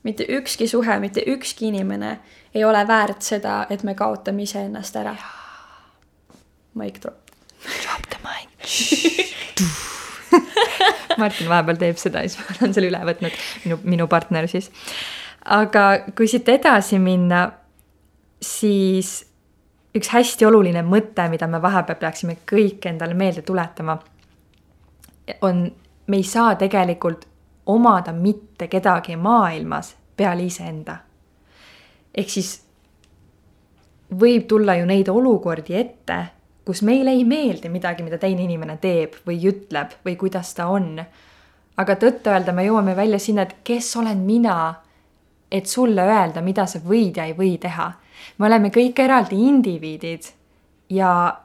[0.04, 2.18] mitte ükski suhe, mitte ükski inimene
[2.54, 5.16] ei ole väärt seda, et me kaotame iseennast ära.
[6.78, 7.32] Mic drop.
[7.82, 9.87] Drop the mic
[11.20, 14.70] Martin vahepeal teeb seda, siis ma olen selle üle võtnud, minu, minu partner siis.
[15.44, 15.86] aga
[16.16, 17.46] kui siit edasi minna,
[18.42, 19.16] siis
[19.98, 23.98] üks hästi oluline mõte, mida me vahepeal peaksime kõik endale meelde tuletama,
[25.42, 25.66] on,
[26.06, 27.26] me ei saa tegelikult
[27.68, 30.96] omada mitte kedagi maailmas peale iseenda.
[32.14, 32.54] ehk siis
[34.20, 36.18] võib tulla ju neid olukordi ette
[36.68, 40.98] kus meile ei meeldi midagi, mida teine inimene teeb või ütleb või kuidas ta on.
[41.78, 44.74] aga tõtt-öelda me jõuame välja sinna, et kes olen mina,
[45.50, 47.92] et sulle öelda, mida sa võid ja ei või teha.
[48.38, 50.28] me oleme kõik eraldi indiviidid
[50.90, 51.38] ja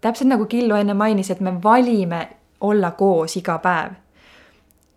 [0.00, 2.28] täpselt nagu Killu enne mainis, et me valime
[2.60, 3.92] olla koos iga päev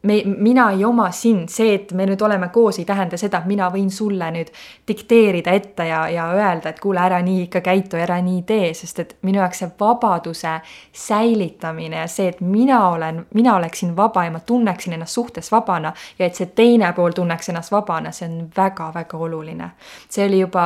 [0.02, 3.50] me, mina ei oma sind, see, et me nüüd oleme koos, ei tähenda seda, et
[3.50, 4.50] mina võin sulle nüüd
[4.88, 9.02] dikteerida ette ja, ja öelda, et kuule, ära nii ikka käitu, ära nii tee, sest
[9.04, 10.56] et minu jaoks see vabaduse
[11.04, 15.94] säilitamine ja see, et mina olen, mina oleksin vaba ja ma tunneksin ennast suhtes vabana
[16.20, 19.72] ja et see teine pool tunneks ennast vabana, see on väga-väga oluline.
[20.10, 20.66] see oli juba,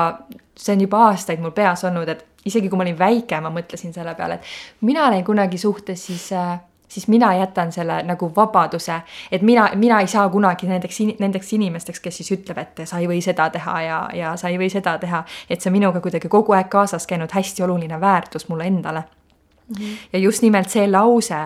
[0.56, 3.94] see on juba aastaid mul peas olnud, et isegi kui ma olin väike, ma mõtlesin
[3.94, 6.60] selle peale, et mina olen kunagi suhtes, siis äh,
[6.96, 12.00] siis mina jätan selle nagu vabaduse, et mina, mina ei saa kunagi nendeks, nendeks inimesteks,
[12.00, 14.96] kes siis ütleb, et sa ei või seda teha ja, ja sa ei või seda
[15.02, 15.24] teha.
[15.50, 19.04] et see minuga kuidagi kogu aeg kaasas käinud hästi oluline väärtus mulle endale.
[19.04, 19.76] mm.
[19.76, 19.98] -hmm.
[20.14, 21.42] ja just nimelt see lause,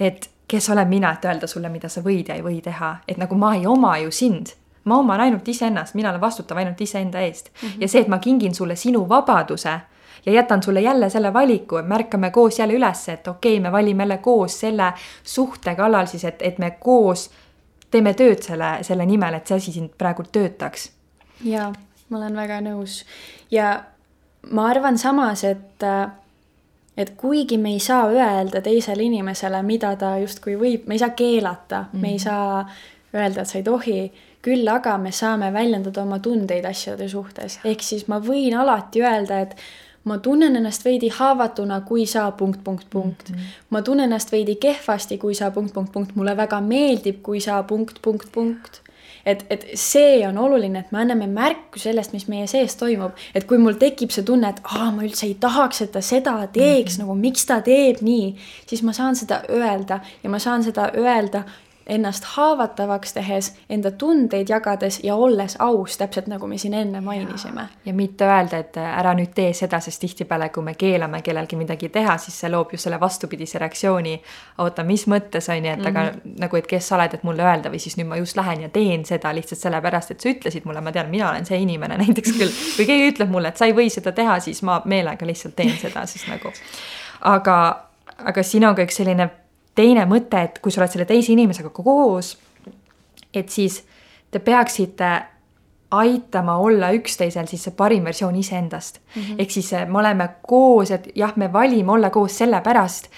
[0.00, 3.16] et kes olen mina, et öelda sulle, mida sa võid ja ei või teha, et
[3.16, 7.20] nagu ma ei oma ju sind ma oman ainult iseennast, mina olen vastutav ainult iseenda
[7.20, 7.68] eest mm.
[7.68, 7.80] -hmm.
[7.80, 9.80] ja see, et ma kingin sulle sinu vabaduse
[10.26, 13.72] ja jätan sulle jälle selle valiku, et märkame koos jälle üles, et okei okay,, me
[13.72, 17.30] valime jälle koos selle suhte kallal siis, et, et me koos
[17.90, 20.90] teeme tööd selle, selle nimel, et see asi siin praegu töötaks.
[21.44, 21.72] jaa,
[22.08, 23.04] ma olen väga nõus
[23.50, 23.82] ja
[24.50, 25.84] ma arvan samas, et
[26.98, 31.10] et kuigi me ei saa öelda teisele inimesele, mida ta justkui võib, me ei saa
[31.10, 32.00] keelata mm, -hmm.
[32.02, 32.22] me ei mhm.
[32.22, 32.70] saa
[33.14, 37.82] öelda, et sa ei tohi, küll aga me saame väljendada oma tundeid asjade suhtes, ehk
[37.82, 39.56] siis ma võin alati öelda, et
[40.04, 43.36] ma tunnen ennast veidi haavatuna, kui sa punkt, punkt, punkt mm.
[43.36, 43.62] -hmm.
[43.70, 47.62] ma tunnen ennast veidi kehvasti, kui sa punkt, punkt, punkt, mulle väga meeldib, kui sa
[47.62, 48.82] punkt, punkt, punkt
[49.26, 53.46] et, et see on oluline, et me anname märku sellest, mis meie sees toimub, et
[53.48, 56.96] kui mul tekib see tunne, et aa, ma üldse ei tahaks, et ta seda teeks
[56.98, 57.06] mm, -hmm.
[57.06, 61.44] nagu miks ta teeb nii, siis ma saan seda öelda ja ma saan seda öelda
[61.88, 67.68] ennast haavatavaks tehes, enda tundeid jagades ja olles aus, täpselt nagu me siin enne mainisime.
[67.84, 71.88] ja mitte öelda, et ära nüüd tee seda, sest tihtipeale, kui me keelame kellelgi midagi
[71.88, 74.20] teha, siis see loob just selle vastupidise reaktsiooni.
[74.58, 75.88] oota, mis mõttes on ju, et mm -hmm.
[75.88, 78.60] aga nagu, et kes sa oled, et mulle öelda või siis nüüd ma just lähen
[78.60, 81.98] ja teen seda lihtsalt sellepärast, et sa ütlesid mulle, ma tean, mina olen see inimene
[82.04, 82.52] näiteks küll.
[82.76, 85.76] kui keegi ütleb mulle, et sa ei või seda teha, siis ma meelega lihtsalt teen
[85.78, 86.52] seda siis nagu.
[87.20, 87.84] aga,
[88.24, 89.30] aga siin on ka üks selline
[89.78, 92.34] teine mõte, et kui sa oled selle teise inimesega koos,
[93.34, 93.82] et siis
[94.30, 95.10] te peaksite
[95.90, 99.34] aitama olla üksteisel siis see parim versioon iseendast mm -hmm..
[99.38, 103.08] ehk siis me oleme koos, et jah, me valime olla koos sellepärast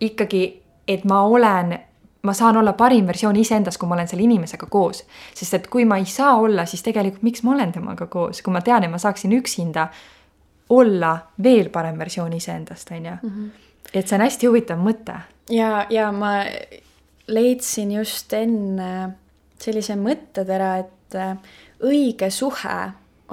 [0.00, 1.78] ikkagi, et ma olen,
[2.22, 5.04] ma saan olla parim versioon iseendast, kui ma olen selle inimesega koos.
[5.34, 8.52] sest et kui ma ei saa olla, siis tegelikult miks ma olen temaga koos, kui
[8.52, 9.88] ma tean, et ma saaksin üksinda
[10.68, 13.12] olla veel parem versioon iseendast, on ju.
[13.22, 13.46] Mhm.
[13.94, 15.14] et see on hästi huvitav mõte
[15.50, 16.44] ja, ja ma
[17.28, 19.18] leidsin just enne
[19.62, 21.36] sellise mõttetera, et äh,
[21.86, 22.78] õige suhe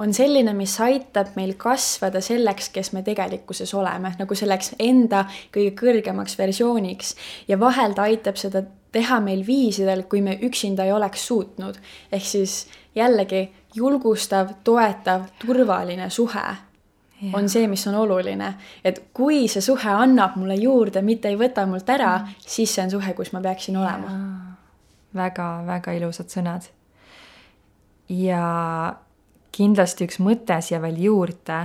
[0.00, 5.74] on selline, mis aitab meil kasvada selleks, kes me tegelikkuses oleme, nagu selleks enda kõige
[5.76, 7.14] kõrgemaks versiooniks.
[7.48, 11.76] ja vahel ta aitab seda teha meil viisidel, kui me üksinda ei oleks suutnud.
[12.12, 16.69] ehk siis jällegi julgustav, toetav, turvaline suhe
[17.20, 17.30] Ja.
[17.36, 18.54] on see, mis on oluline.
[18.84, 22.84] et kui see suhe annab mulle juurde, mitte ei võta mult ära mm., siis see
[22.84, 23.82] on suhe, kus ma peaksin ja.
[23.82, 24.14] olema.
[25.14, 26.70] väga-väga ilusad sõnad.
[28.08, 28.44] ja
[29.52, 31.60] kindlasti üks mõte siia veel juurde,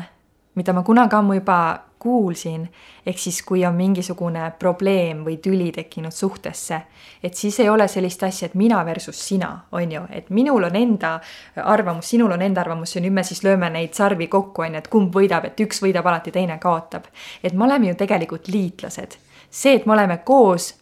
[0.55, 1.59] mida ma kunagi ammu juba
[1.99, 2.69] kuulsin,
[3.05, 6.81] ehk siis kui on mingisugune probleem või tüli tekkinud suhtesse,
[7.23, 10.75] et siis ei ole sellist asja, et mina versus sina, on ju, et minul on
[10.75, 11.19] enda
[11.63, 14.83] arvamus, sinul on enda arvamus ja nüüd me siis lööme neid sarvi kokku, on ju,
[14.83, 17.09] et kumb võidab, et üks võidab alati, teine kaotab.
[17.43, 19.17] et me oleme ju tegelikult liitlased.
[19.49, 20.73] see, et me oleme koos,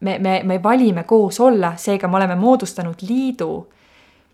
[0.00, 3.66] me, me, me valime koos olla, seega me oleme moodustanud liidu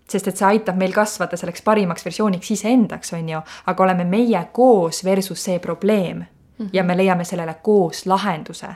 [0.08, 4.46] sest et see aitab meil kasvada selleks parimaks versiooniks iseendaks, on ju, aga oleme meie
[4.52, 6.26] koos versus see probleem mm
[6.58, 6.68] -hmm.
[6.72, 8.68] ja me leiame sellele koos lahenduse.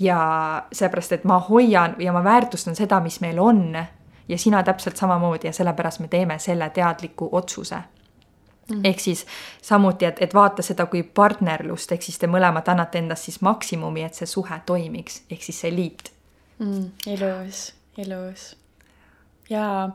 [0.00, 3.84] ja seepärast, et ma hoian ja ma väärtustan seda, mis meil on
[4.28, 8.76] ja sina täpselt samamoodi ja sellepärast me teeme selle teadliku otsuse mm.
[8.76, 8.80] -hmm.
[8.84, 9.26] ehk siis
[9.62, 14.02] samuti, et, et vaata seda kui partnerlust, ehk siis te mõlemad annate endast siis maksimumi,
[14.02, 16.12] et see suhe toimiks, ehk siis see liit
[16.58, 16.90] mm,.
[17.06, 18.56] ilus, ilus.
[19.50, 19.90] jaa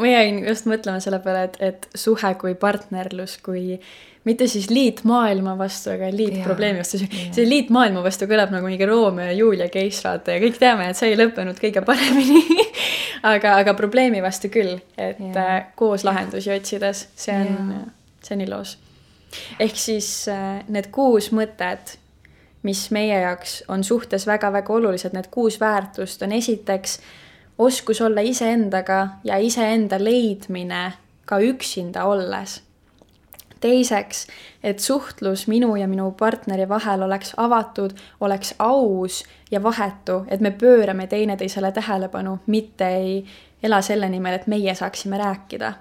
[0.00, 3.76] ma jäin just mõtlema selle peale, et, et suhe kui partnerlus, kui
[4.26, 6.98] mitte siis liit maailma vastu, aga liit ja, probleemi vastu.
[7.06, 10.88] see liit maailma vastu kõlab nagu mingi Romeo ja Julia case vaata ja kõik teame,
[10.90, 12.42] et see ei lõppenud kõige paremini
[13.34, 15.44] aga, aga probleemi vastu küll, et ja.
[15.44, 17.76] äh, koos lahendusi otsides, see on,
[18.24, 18.74] see on ilus.
[19.62, 21.98] ehk siis äh, need kuus mõtet,
[22.66, 27.14] mis meie jaoks on suhtes väga-väga olulised, need kuus väärtust on esiteks äh,
[27.58, 30.92] oskus olla iseendaga ja iseenda leidmine
[31.24, 32.62] ka üksinda olles.
[33.60, 34.26] teiseks,
[34.62, 37.90] et suhtlus minu ja minu partneri vahel oleks avatud,
[38.20, 43.24] oleks aus ja vahetu, et me pöörame teineteisele tähelepanu, mitte ei
[43.62, 45.72] ela selle nimel, et meie saaksime rääkida.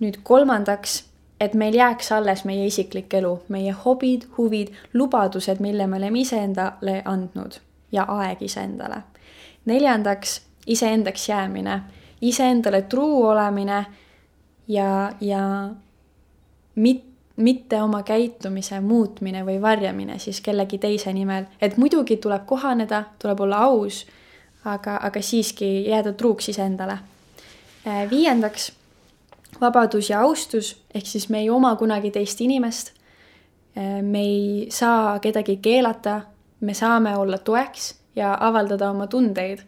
[0.00, 1.04] nüüd kolmandaks,
[1.40, 7.02] et meil jääks alles meie isiklik elu, meie hobid, huvid, lubadused, mille me oleme iseendale
[7.04, 7.60] andnud
[7.92, 9.02] ja aeg iseendale.
[9.64, 11.80] neljandaks iseendaks jäämine,
[12.20, 13.86] iseendale truu olemine
[14.68, 15.70] ja, ja
[16.74, 23.04] mit-, mitte oma käitumise muutmine või varjamine siis kellegi teise nimel, et muidugi tuleb kohaneda,
[23.18, 24.04] tuleb olla aus,
[24.64, 26.98] aga, aga siiski jääda truuks iseendale.
[27.86, 28.72] Äh, viiendaks,
[29.60, 32.92] vabadus ja austus, ehk siis me ei oma kunagi teist inimest.
[34.02, 36.20] me ei saa kedagi keelata,
[36.60, 39.64] me saame olla toeks ja avaldada oma tundeid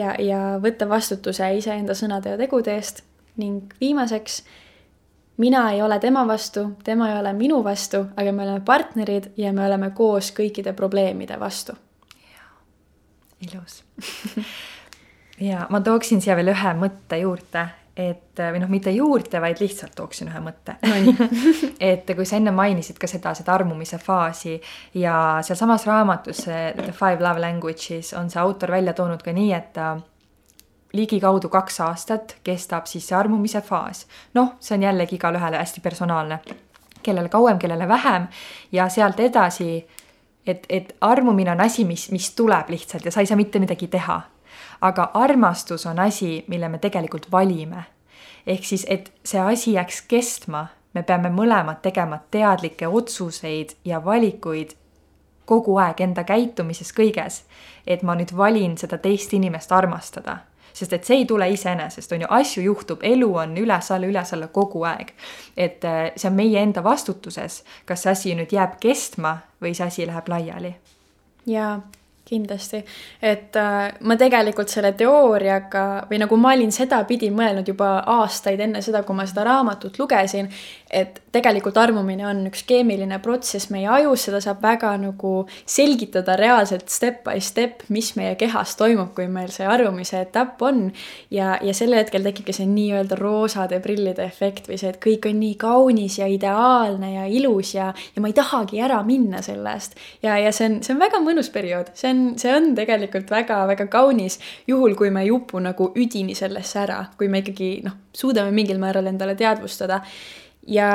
[0.00, 3.04] ja, ja võtta vastutuse iseenda sõnade ja tegude eest.
[3.40, 4.40] Ning viimaseks,
[5.40, 9.52] mina ei ole tema vastu, tema ei ole minu vastu, aga me oleme partnerid ja
[9.56, 11.76] me oleme koos kõikide probleemide vastu.
[13.40, 13.82] ilus.
[15.40, 17.62] Ja ma tooksin siia veel ühe mõtte juurde,
[17.96, 21.26] et või noh, mitte juurde, vaid lihtsalt tooksin ühe mõtte no.
[21.90, 24.54] et kui sa enne mainisid ka seda, seda armumise faasi
[24.94, 29.82] ja sealsamas raamatus The Five Love Languages on see autor välja toonud ka nii, et
[30.92, 34.06] ligikaudu kaks aastat kestab siis see armumise faas.
[34.34, 36.40] noh, see on jällegi igale hästi personaalne,
[37.02, 38.26] kellele kauem, kellele vähem
[38.72, 39.86] ja sealt edasi,
[40.46, 43.86] et, et armumine on asi, mis, mis tuleb lihtsalt ja sa ei saa mitte midagi
[43.86, 44.20] teha.
[44.80, 47.84] Aga armastus on asi, mille me tegelikult valime.
[48.46, 54.70] ehk siis, et see asi jääks kestma, me peame mõlemad tegema teadlikke otsuseid ja valikuid
[55.44, 57.42] kogu aeg enda käitumises kõiges,
[57.86, 60.38] et ma nüüd valin seda teist inimest armastada
[60.72, 64.84] sest et see ei tule iseenesest, on ju, asju juhtub, elu on üles-alla, üles-alla kogu
[64.88, 65.12] aeg.
[65.56, 69.86] et äh, see on meie enda vastutuses, kas see asi nüüd jääb kestma või see
[69.86, 70.76] asi läheb laiali.
[71.46, 71.80] jaa
[72.30, 72.82] kindlasti,
[73.22, 78.82] et äh, ma tegelikult selle teooriaga või nagu ma olin sedapidi mõelnud juba aastaid enne
[78.84, 80.50] seda, kui ma seda raamatut lugesin,
[80.90, 85.34] et tegelikult armumine on üks keemiline protsess meie ajus, seda saab väga nagu
[85.68, 90.88] selgitada reaalselt step by step, mis meie kehas toimub, kui meil see armumise etapp on.
[91.30, 95.38] ja, ja sel hetkel tekibki see nii-öelda roosade prillide efekt või see, et kõik on
[95.40, 99.96] nii kaunis ja ideaalne ja ilus ja, ja ma ei tahagi ära minna sellest.
[100.22, 103.32] ja, ja see on, see on väga mõnus periood, see on on, see on tegelikult
[103.32, 107.96] väga-väga kaunis, juhul kui me ei upu nagu üdini sellesse ära, kui me ikkagi noh,
[108.16, 110.02] suudame mingil määral endale teadvustada.
[110.68, 110.90] Ja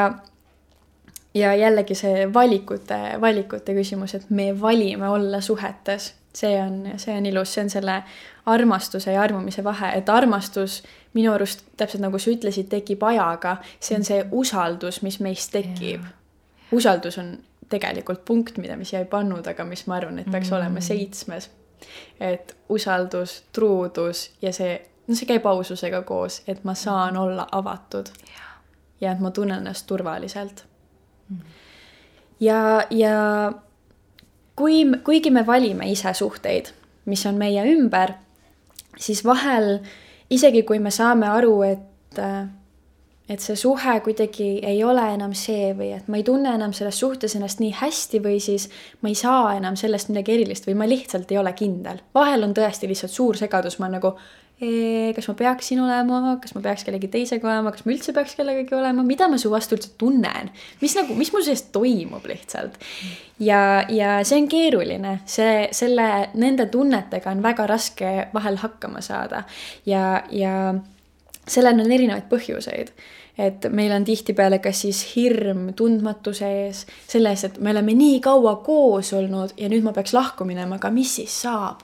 [1.35, 7.25] ja jällegi see valikute, valikute küsimus, et me valime olla suhetes, see on, see on
[7.25, 7.97] ilus, see on selle
[8.45, 10.83] armastuse ja armumise vahe, et armastus
[11.13, 16.05] minu arust täpselt nagu sa ütlesid, tekib ajaga, see on see usaldus, mis meis tekib.
[16.75, 17.35] Usaldus on
[17.69, 20.57] tegelikult punkt, mida me siia ei pannud, aga mis ma arvan, et peaks mm.
[20.57, 21.49] olema seitsmes.
[22.19, 28.09] et usaldus, truudus ja see, no see käib aususega koos, et ma saan olla avatud.
[29.01, 30.65] ja et ma tunnen ennast turvaliselt
[31.29, 31.39] mm..
[32.39, 33.51] ja, ja
[34.55, 36.71] kui, kuigi me valime ise suhteid,
[37.05, 38.13] mis on meie ümber,
[38.97, 39.79] siis vahel
[40.29, 42.21] isegi kui me saame aru, et
[43.29, 46.99] et see suhe kuidagi ei ole enam see või et ma ei tunne enam selles
[47.01, 48.69] suhtes ennast nii hästi või siis
[49.01, 52.03] ma ei saa enam sellest midagi erilist või ma lihtsalt ei ole kindel.
[52.13, 54.13] vahel on tõesti lihtsalt suur segadus, ma nagu
[54.55, 58.75] kas ma peaksin olema, kas ma peaks kellegi teisega olema, kas ma üldse peaks kellegagi
[58.77, 62.79] olema, mida ma su vastu üldse tunnen, mis nagu, mis mul sees toimub lihtsalt.
[63.43, 66.07] ja, ja see on keeruline, see, selle,
[66.39, 69.43] nende tunnetega on väga raske vahel hakkama saada.
[69.85, 70.75] Ja, ja
[71.47, 72.91] sellel on erinevaid põhjuseid.
[73.37, 78.21] et meil on tihtipeale kas siis hirm tundmatuse ees, selle ees, et me oleme nii
[78.23, 81.83] kaua koos olnud ja nüüd ma peaks lahku minema, aga mis siis saab?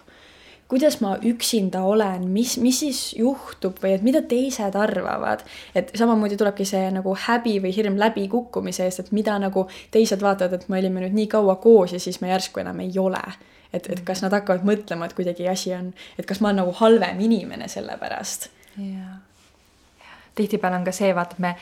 [0.71, 5.41] kuidas ma üksinda olen, mis, mis siis juhtub või et mida teised arvavad.
[5.75, 10.53] et samamoodi tulebki see nagu häbi või hirm läbikukkumise eest, et mida nagu teised vaatavad,
[10.61, 13.23] et me olime nüüd nii kaua koos ja siis me järsku enam ei ole.
[13.73, 16.71] et, et kas nad hakkavad mõtlema, et kuidagi asi on, et kas ma olen nagu
[16.79, 18.47] halvem inimene selle pärast.
[18.77, 19.19] jaa
[20.35, 21.55] tihtipeale on ka see, vaata, et me,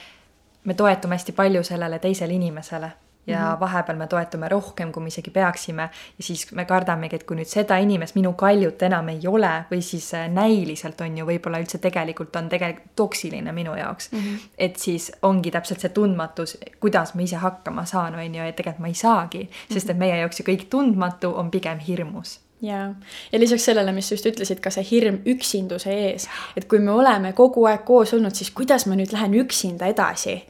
[0.64, 2.92] me toetume hästi palju sellele teisele inimesele
[3.30, 3.60] ja mm -hmm.
[3.60, 5.90] vahepeal me toetume rohkem, kui me isegi peaksime.
[6.18, 9.82] ja siis me kardamegi, et kui nüüd seda inimest, minu kaljut enam ei ole või
[9.82, 14.20] siis äh, näiliselt on ju, võib-olla üldse tegelikult on tegelikult toksiline minu jaoks mm.
[14.20, 14.50] -hmm.
[14.58, 18.80] et siis ongi täpselt see tundmatus, kuidas ma ise hakkama saan, on ju, ja tegelikult
[18.80, 22.95] ma ei saagi, sest et meie jaoks ju kõik tundmatu on pigem hirmus jaa,
[23.32, 26.28] ja lisaks sellele, mis sa just ütlesid, ka see hirm üksinduse ees,
[26.60, 30.41] et kui me oleme kogu aeg koos olnud, siis kuidas ma nüüd lähen üksinda edasi.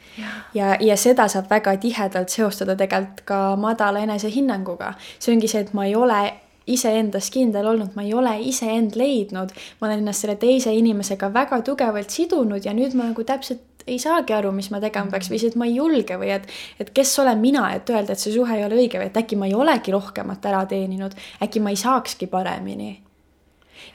[0.54, 4.94] ja, ja seda saab väga tihedalt seostada tegelikult ka madala enesehinnanguga.
[5.20, 6.22] see ongi see, et ma ei ole
[6.70, 11.62] iseendas kindel olnud, ma ei ole iseend leidnud, ma olen ennast selle teise inimesega väga
[11.66, 15.42] tugevalt sidunud ja nüüd ma nagu täpselt ei saagi aru, mis ma tegema peaks või
[15.42, 16.48] siis, et ma ei julge või et,
[16.80, 19.40] et kes olen mina, et öelda, et see suhe ei ole õige või et äkki
[19.40, 22.92] ma ei olegi rohkemat ära teeninud, äkki ma ei saakski paremini.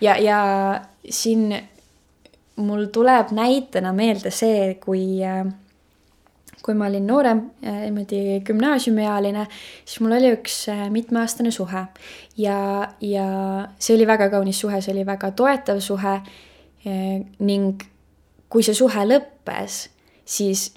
[0.00, 0.40] ja, ja
[1.10, 1.52] siin
[2.56, 5.22] mul tuleb näitena meelde see, kui
[6.64, 9.42] kui ma olin noorem, niimoodi gümnaasiumiealine,
[9.84, 10.54] siis mul oli üks
[10.94, 11.82] mitmeaastane suhe
[12.40, 12.58] ja,
[13.04, 13.26] ja
[13.76, 16.14] see oli väga kaunis suhe, see oli väga toetav suhe
[17.44, 17.84] ning
[18.54, 19.88] kui see suhe lõppes,
[20.22, 20.68] siis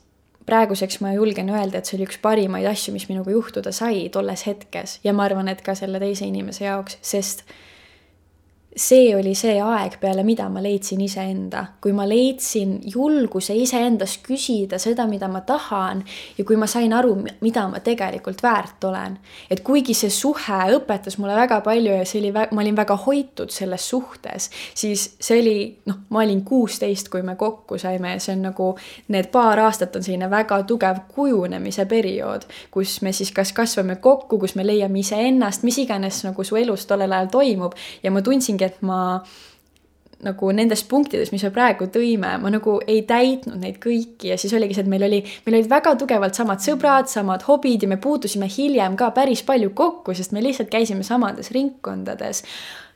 [0.50, 4.48] praeguseks ma julgen öelda, et see oli üks parimaid asju, mis minuga juhtuda sai tolles
[4.48, 4.98] hetkes.
[5.06, 7.44] Ja ma arvan, et ka selle teise inimese jaoks, sest
[8.78, 14.78] see oli see aeg, peale mida ma leidsin iseenda, kui ma leidsin julguse iseendas küsida
[14.82, 16.04] seda, mida ma tahan
[16.38, 19.18] ja kui ma sain aru, mida ma tegelikult väärt olen.
[19.50, 23.50] et kuigi see suhe õpetas mulle väga palju ja see oli, ma olin väga hoitud
[23.54, 25.58] selles suhtes, siis see oli,
[25.90, 28.70] noh, ma olin kuusteist, kui me kokku saime ja see on nagu,
[29.14, 34.38] need paar aastat on selline väga tugev kujunemise periood, kus me siis kas kasvame kokku,
[34.40, 37.74] kus me leiame iseennast, mis iganes nagu su elus tollel ajal toimub
[38.04, 39.02] ja ma tundsingi, et ma
[40.26, 44.54] nagu nendest punktidest, mis me praegu tõime, ma nagu ei täitnud neid kõiki ja siis
[44.58, 48.00] oligi see, et meil oli, meil olid väga tugevalt samad sõbrad, samad hobid ja me
[48.02, 52.44] puutusime hiljem ka päris palju kokku, sest me lihtsalt käisime samades ringkondades.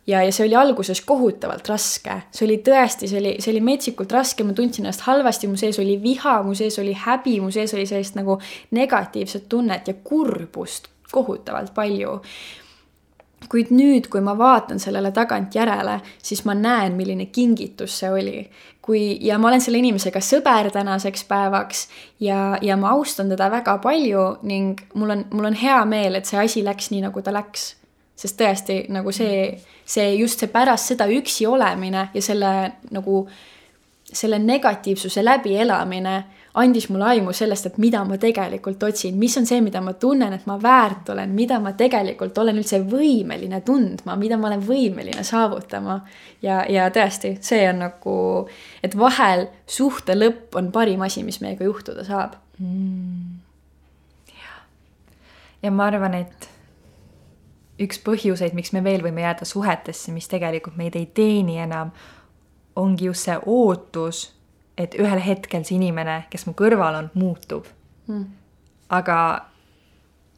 [0.08, 4.12] ja, ja see oli alguses kohutavalt raske, see oli tõesti, see oli, see oli metsikult
[4.18, 7.76] raske, ma tundsin ennast halvasti, mu sees oli viha, mu sees oli häbi, mu sees
[7.78, 8.40] oli sellist nagu
[8.74, 12.18] negatiivset tunnet ja kurbust kohutavalt palju
[13.50, 18.50] kuid nüüd, kui ma vaatan sellele tagantjärele, siis ma näen, milline kingitus see oli.
[18.82, 21.84] kui, ja ma olen selle inimesega sõber tänaseks päevaks
[22.20, 26.26] ja, ja ma austan teda väga palju ning mul on, mul on hea meel, et
[26.26, 27.76] see asi läks nii, nagu ta läks.
[28.16, 32.52] sest tõesti nagu see, see just see pärast seda üksi olemine ja selle
[32.92, 33.28] nagu
[34.12, 36.24] selle negatiivsuse läbielamine
[36.54, 40.34] andis mulle aimu sellest, et mida ma tegelikult otsin, mis on see, mida ma tunnen,
[40.36, 45.24] et ma väärt olen, mida ma tegelikult olen üldse võimeline tundma, mida ma olen võimeline
[45.28, 46.02] saavutama.
[46.42, 48.16] ja, ja tõesti, see on nagu,
[48.84, 52.36] et vahel suhte lõpp on parim asi, mis meiega juhtuda saab.
[52.60, 53.40] Mm..
[54.36, 54.58] jah,
[55.64, 56.50] ja ma arvan, et
[57.82, 61.96] üks põhjuseid, miks me veel võime jääda suhetesse, mis tegelikult meid ei teeni enam,
[62.76, 64.28] ongi just see ootus
[64.78, 67.68] et ühel hetkel see inimene, kes mu kõrval on, muutub
[68.08, 68.26] mm..
[68.90, 69.18] aga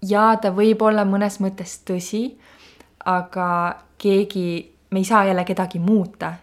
[0.03, 2.25] jaa, ta võib olla mõnes mõttes tõsi,
[3.05, 3.49] aga
[4.01, 4.47] keegi,
[4.91, 6.33] me ei saa jälle kedagi muuta.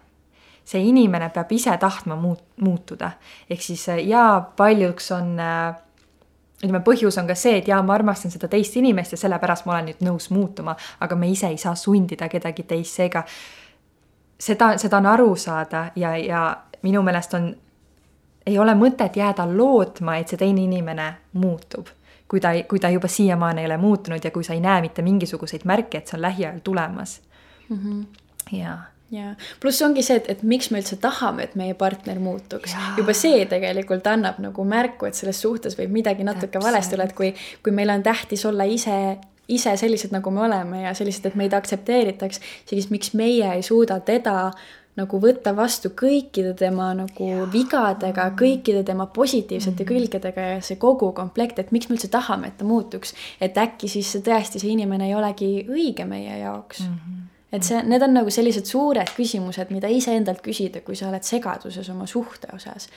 [0.65, 3.11] see inimene peab ise tahtma muut-, muutuda.
[3.49, 5.37] ehk siis jaa, paljuks on
[6.61, 9.73] ütleme, põhjus on ka see, et jaa, ma armastan seda teist inimest ja sellepärast ma
[9.75, 13.23] olen nüüd nõus muutuma, aga me ise ei saa sundida kedagi teist, seega
[14.39, 16.43] seda, seda on aru saada ja, ja
[16.83, 17.51] minu meelest on
[18.45, 21.87] ei ole mõtet jääda lootma, et see teine inimene muutub.
[22.31, 25.01] kui ta, kui ta juba siiamaani ei ole muutunud ja kui sa ei näe mitte
[25.01, 27.21] mingisuguseid märke, et see on lähiajal tulemas
[27.69, 27.77] mm.
[27.77, 28.05] -hmm.
[28.57, 32.75] jaa ja pluss ongi see, et, et miks me üldse tahame, et meie partner muutuks.
[32.97, 36.69] juba see tegelikult annab nagu märku, et selles suhtes võib midagi natuke Täpselt.
[36.69, 37.33] valesti olla, et kui,
[37.63, 39.17] kui meil on tähtis olla ise
[39.51, 42.39] ise sellised, nagu me oleme ja sellised, et meid aktsepteeritaks,
[42.69, 44.51] siis miks meie ei suuda teda
[44.99, 47.45] nagu võtta vastu kõikide tema nagu ja.
[47.51, 49.93] vigadega, kõikide tema positiivsete mm -hmm.
[49.93, 53.13] külgedega ja see kogu komplekt, et miks me üldse tahame, et ta muutuks.
[53.41, 56.93] et äkki siis see tõesti, see inimene ei olegi õige meie jaoks mm.
[56.95, 57.23] -hmm.
[57.51, 61.89] et see, need on nagu sellised suured küsimused, mida iseendalt küsida, kui sa oled segaduses
[61.89, 62.89] oma suhte osas.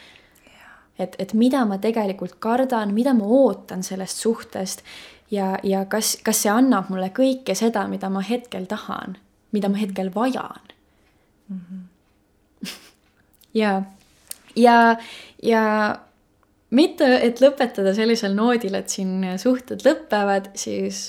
[0.98, 4.82] et, et mida ma tegelikult kardan, mida ma ootan sellest suhtest
[5.30, 9.16] ja, ja kas, kas see annab mulle kõike seda, mida ma hetkel tahan,
[9.52, 10.74] mida ma hetkel vajan
[11.48, 11.60] mm.
[11.60, 11.83] -hmm.
[13.54, 13.82] Ja,
[14.56, 14.96] ja,
[15.42, 15.64] ja
[16.74, 21.04] mitte, et lõpetada sellisel noodil, et siin suhted lõpevad, siis,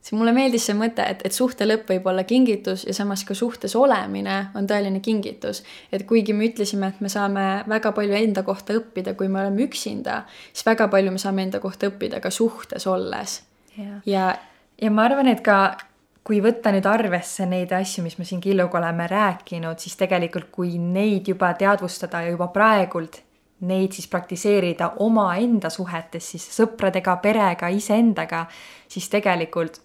[0.00, 3.36] siis mulle meeldis see mõte, et, et suhte lõpp võib olla kingitus ja samas ka
[3.38, 5.62] suhtes olemine on tõeline kingitus.
[5.92, 9.68] et kuigi me ütlesime, et me saame väga palju enda kohta õppida, kui me oleme
[9.68, 13.42] üksinda, siis väga palju me saame enda kohta õppida ka suhtes olles.
[13.76, 14.34] ja, ja,
[14.80, 15.78] ja ma arvan, et ka
[16.24, 20.78] kui võtta nüüd arvesse neid asju, mis me siin Killuga oleme rääkinud, siis tegelikult kui
[20.78, 23.22] neid juba teadvustada ja juba praegult
[23.60, 28.46] neid siis praktiseerida omaenda suhetes siis sõpradega, perega, iseendaga,
[28.88, 29.80] siis tegelikult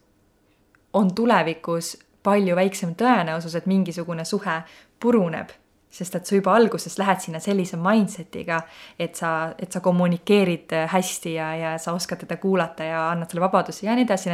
[0.96, 4.62] on tulevikus palju väiksem tõenäosus, et mingisugune suhe
[5.00, 5.52] puruneb
[5.96, 8.60] sest et sa juba alguses lähed sinna sellise mindset'iga,
[9.00, 13.46] et sa, et sa kommunikeerid hästi ja, ja sa oskad teda kuulata ja annad talle
[13.46, 14.30] vabadusi ja nii edasi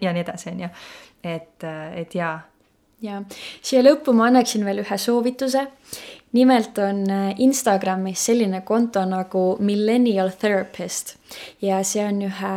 [0.00, 0.72] ja nii edasi on ju.
[1.34, 1.68] et,
[2.00, 2.40] et jaa.
[3.02, 3.22] ja
[3.60, 5.68] siia lõppu ma annaksin veel ühe soovituse
[6.32, 11.16] nimelt on äh, Instagramis selline konto nagu Millennial Therapist
[11.62, 12.52] ja see on ühe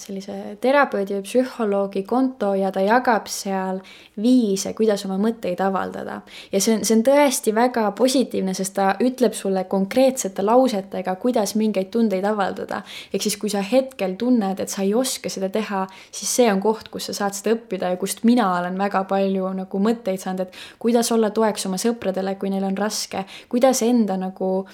[0.00, 3.80] sellise terapeudi või psühholoogi konto ja ta jagab seal
[4.20, 6.20] viise, kuidas oma mõtteid avaldada.
[6.52, 11.54] ja see on, see on tõesti väga positiivne, sest ta ütleb sulle konkreetsete lausetega, kuidas
[11.54, 12.82] mingeid tundeid avaldada.
[13.12, 16.60] ehk siis, kui sa hetkel tunned, et sa ei oska seda teha, siis see on
[16.60, 20.46] koht, kus sa saad seda õppida ja kust mina olen väga palju nagu mõtteid saanud,
[20.46, 24.68] et kuidas olla toeks oma sõpradele, kui neil on raske kuidas enda nagu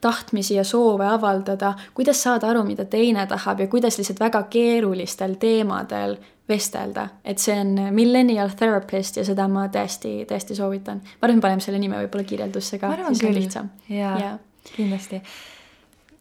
[0.00, 5.36] tahtmisi ja soove avaldada, kuidas saada aru, mida teine tahab ja kuidas lihtsalt väga keerulistel
[5.40, 6.16] teemadel
[6.48, 11.00] vestelda, et see on millennial therapist ja seda ma tõesti, tõesti soovitan.
[11.02, 13.70] ma arvan, paneme selle nime võib-olla kirjeldusse ka, siis on lihtsam.
[13.90, 14.32] jaa ja.,
[14.74, 15.20] kindlasti.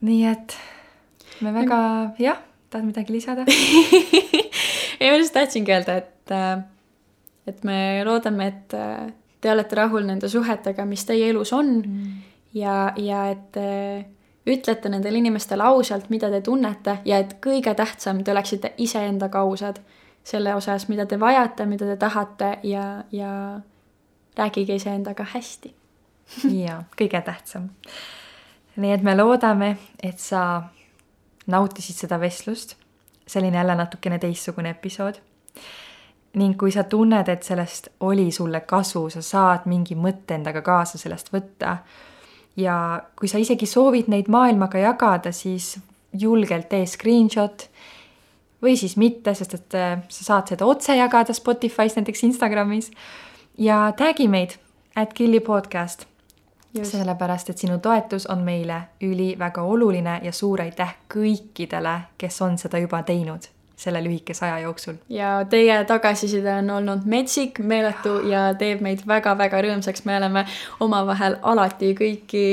[0.05, 0.57] nii et
[1.45, 1.80] me väga,
[2.22, 2.41] jah,
[2.74, 3.45] tahad midagi lisada
[4.99, 6.63] ei, ma lihtsalt tahtsingi öelda, et, äh,
[7.47, 9.11] et me loodame, et äh,
[9.41, 12.16] te olete rahul nende suhetega, mis teie elus on mm.
[12.56, 14.06] Ja, ja et äh,
[14.47, 19.82] ütlete nendele inimestele ausalt, mida te tunnete ja et kõige tähtsam, te oleksite iseendaga ausad
[20.26, 23.32] selle osas, mida te vajate, mida te tahate ja, ja
[24.38, 25.76] rääkige iseendaga hästi
[26.66, 27.70] jaa, kõige tähtsam.
[28.76, 30.64] nii et me loodame, et sa
[31.47, 32.76] nautisid seda vestlust.
[33.28, 35.16] selline jälle natukene teistsugune episood.
[36.34, 40.97] ning kui sa tunned, et sellest oli sulle kasu, sa saad mingi mõtte endaga kaasa
[40.97, 41.78] sellest võtta.
[42.58, 45.76] Ja kui sa isegi soovid neid maailmaga jagada, siis
[46.14, 47.68] julgelt tee screenshot
[48.64, 52.91] või siis mitte, sest et äh, sa saad seda otse jagada Spotify's, näiteks Instagramis.
[53.58, 54.58] ja tag'i meid,
[54.95, 56.06] at Killi podcast.
[56.84, 62.78] sellepärast, et sinu toetus on meile üliväga oluline ja suur aitäh kõikidele, kes on seda
[62.84, 64.93] juba teinud selle lühikese aja jooksul.
[65.09, 70.45] ja teie tagasiside on olnud metsik, meeletu ja teeb meid väga-väga rõõmsaks, me oleme
[70.80, 72.45] omavahel alati kõiki,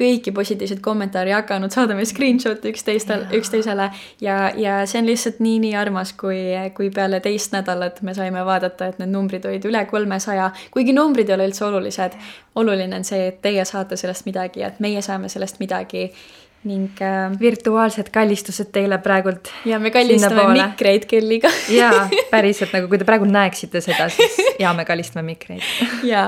[0.00, 6.14] kõiki positiivseid kommentaare jaganud, saadame screenshot'e üksteistel, üksteisele ja, ja see on lihtsalt nii-nii armas,
[6.16, 6.40] kui,
[6.76, 11.28] kui peale teist nädalat me saime vaadata, et need numbrid olid üle kolmesaja, kuigi numbrid
[11.28, 12.16] ei ole üldse olulised.
[12.54, 16.10] oluline on see, et teie saate sellest midagi ja et meie saame sellest midagi
[16.68, 19.48] ning äh, virtuaalsed kallistused teile praegult.
[19.64, 21.48] ja me kallistame mikreid kelliga.
[21.78, 25.64] Jaa, päriselt nagu, kui te praegu näeksite seda, siis jaa, me kallistame mikreid.
[26.10, 26.26] Jaa,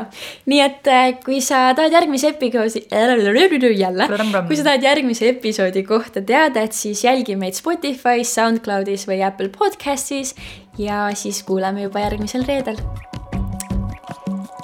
[0.49, 2.87] nii et äh, kui sa tahad järgmise episoodi,
[3.85, 4.09] jälle,
[4.49, 9.53] kui sa tahad järgmise episoodi kohta teada, et siis jälgi meid Spotify's, SoundCloudis või Apple
[9.53, 10.35] Podcastis.
[10.80, 12.80] Ja siis kuuleme juba järgmisel reedel.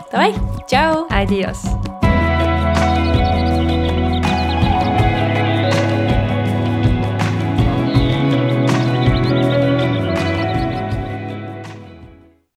[0.08, 0.32] Davai,
[0.64, 1.04] tšau.
[1.12, 1.68] Adios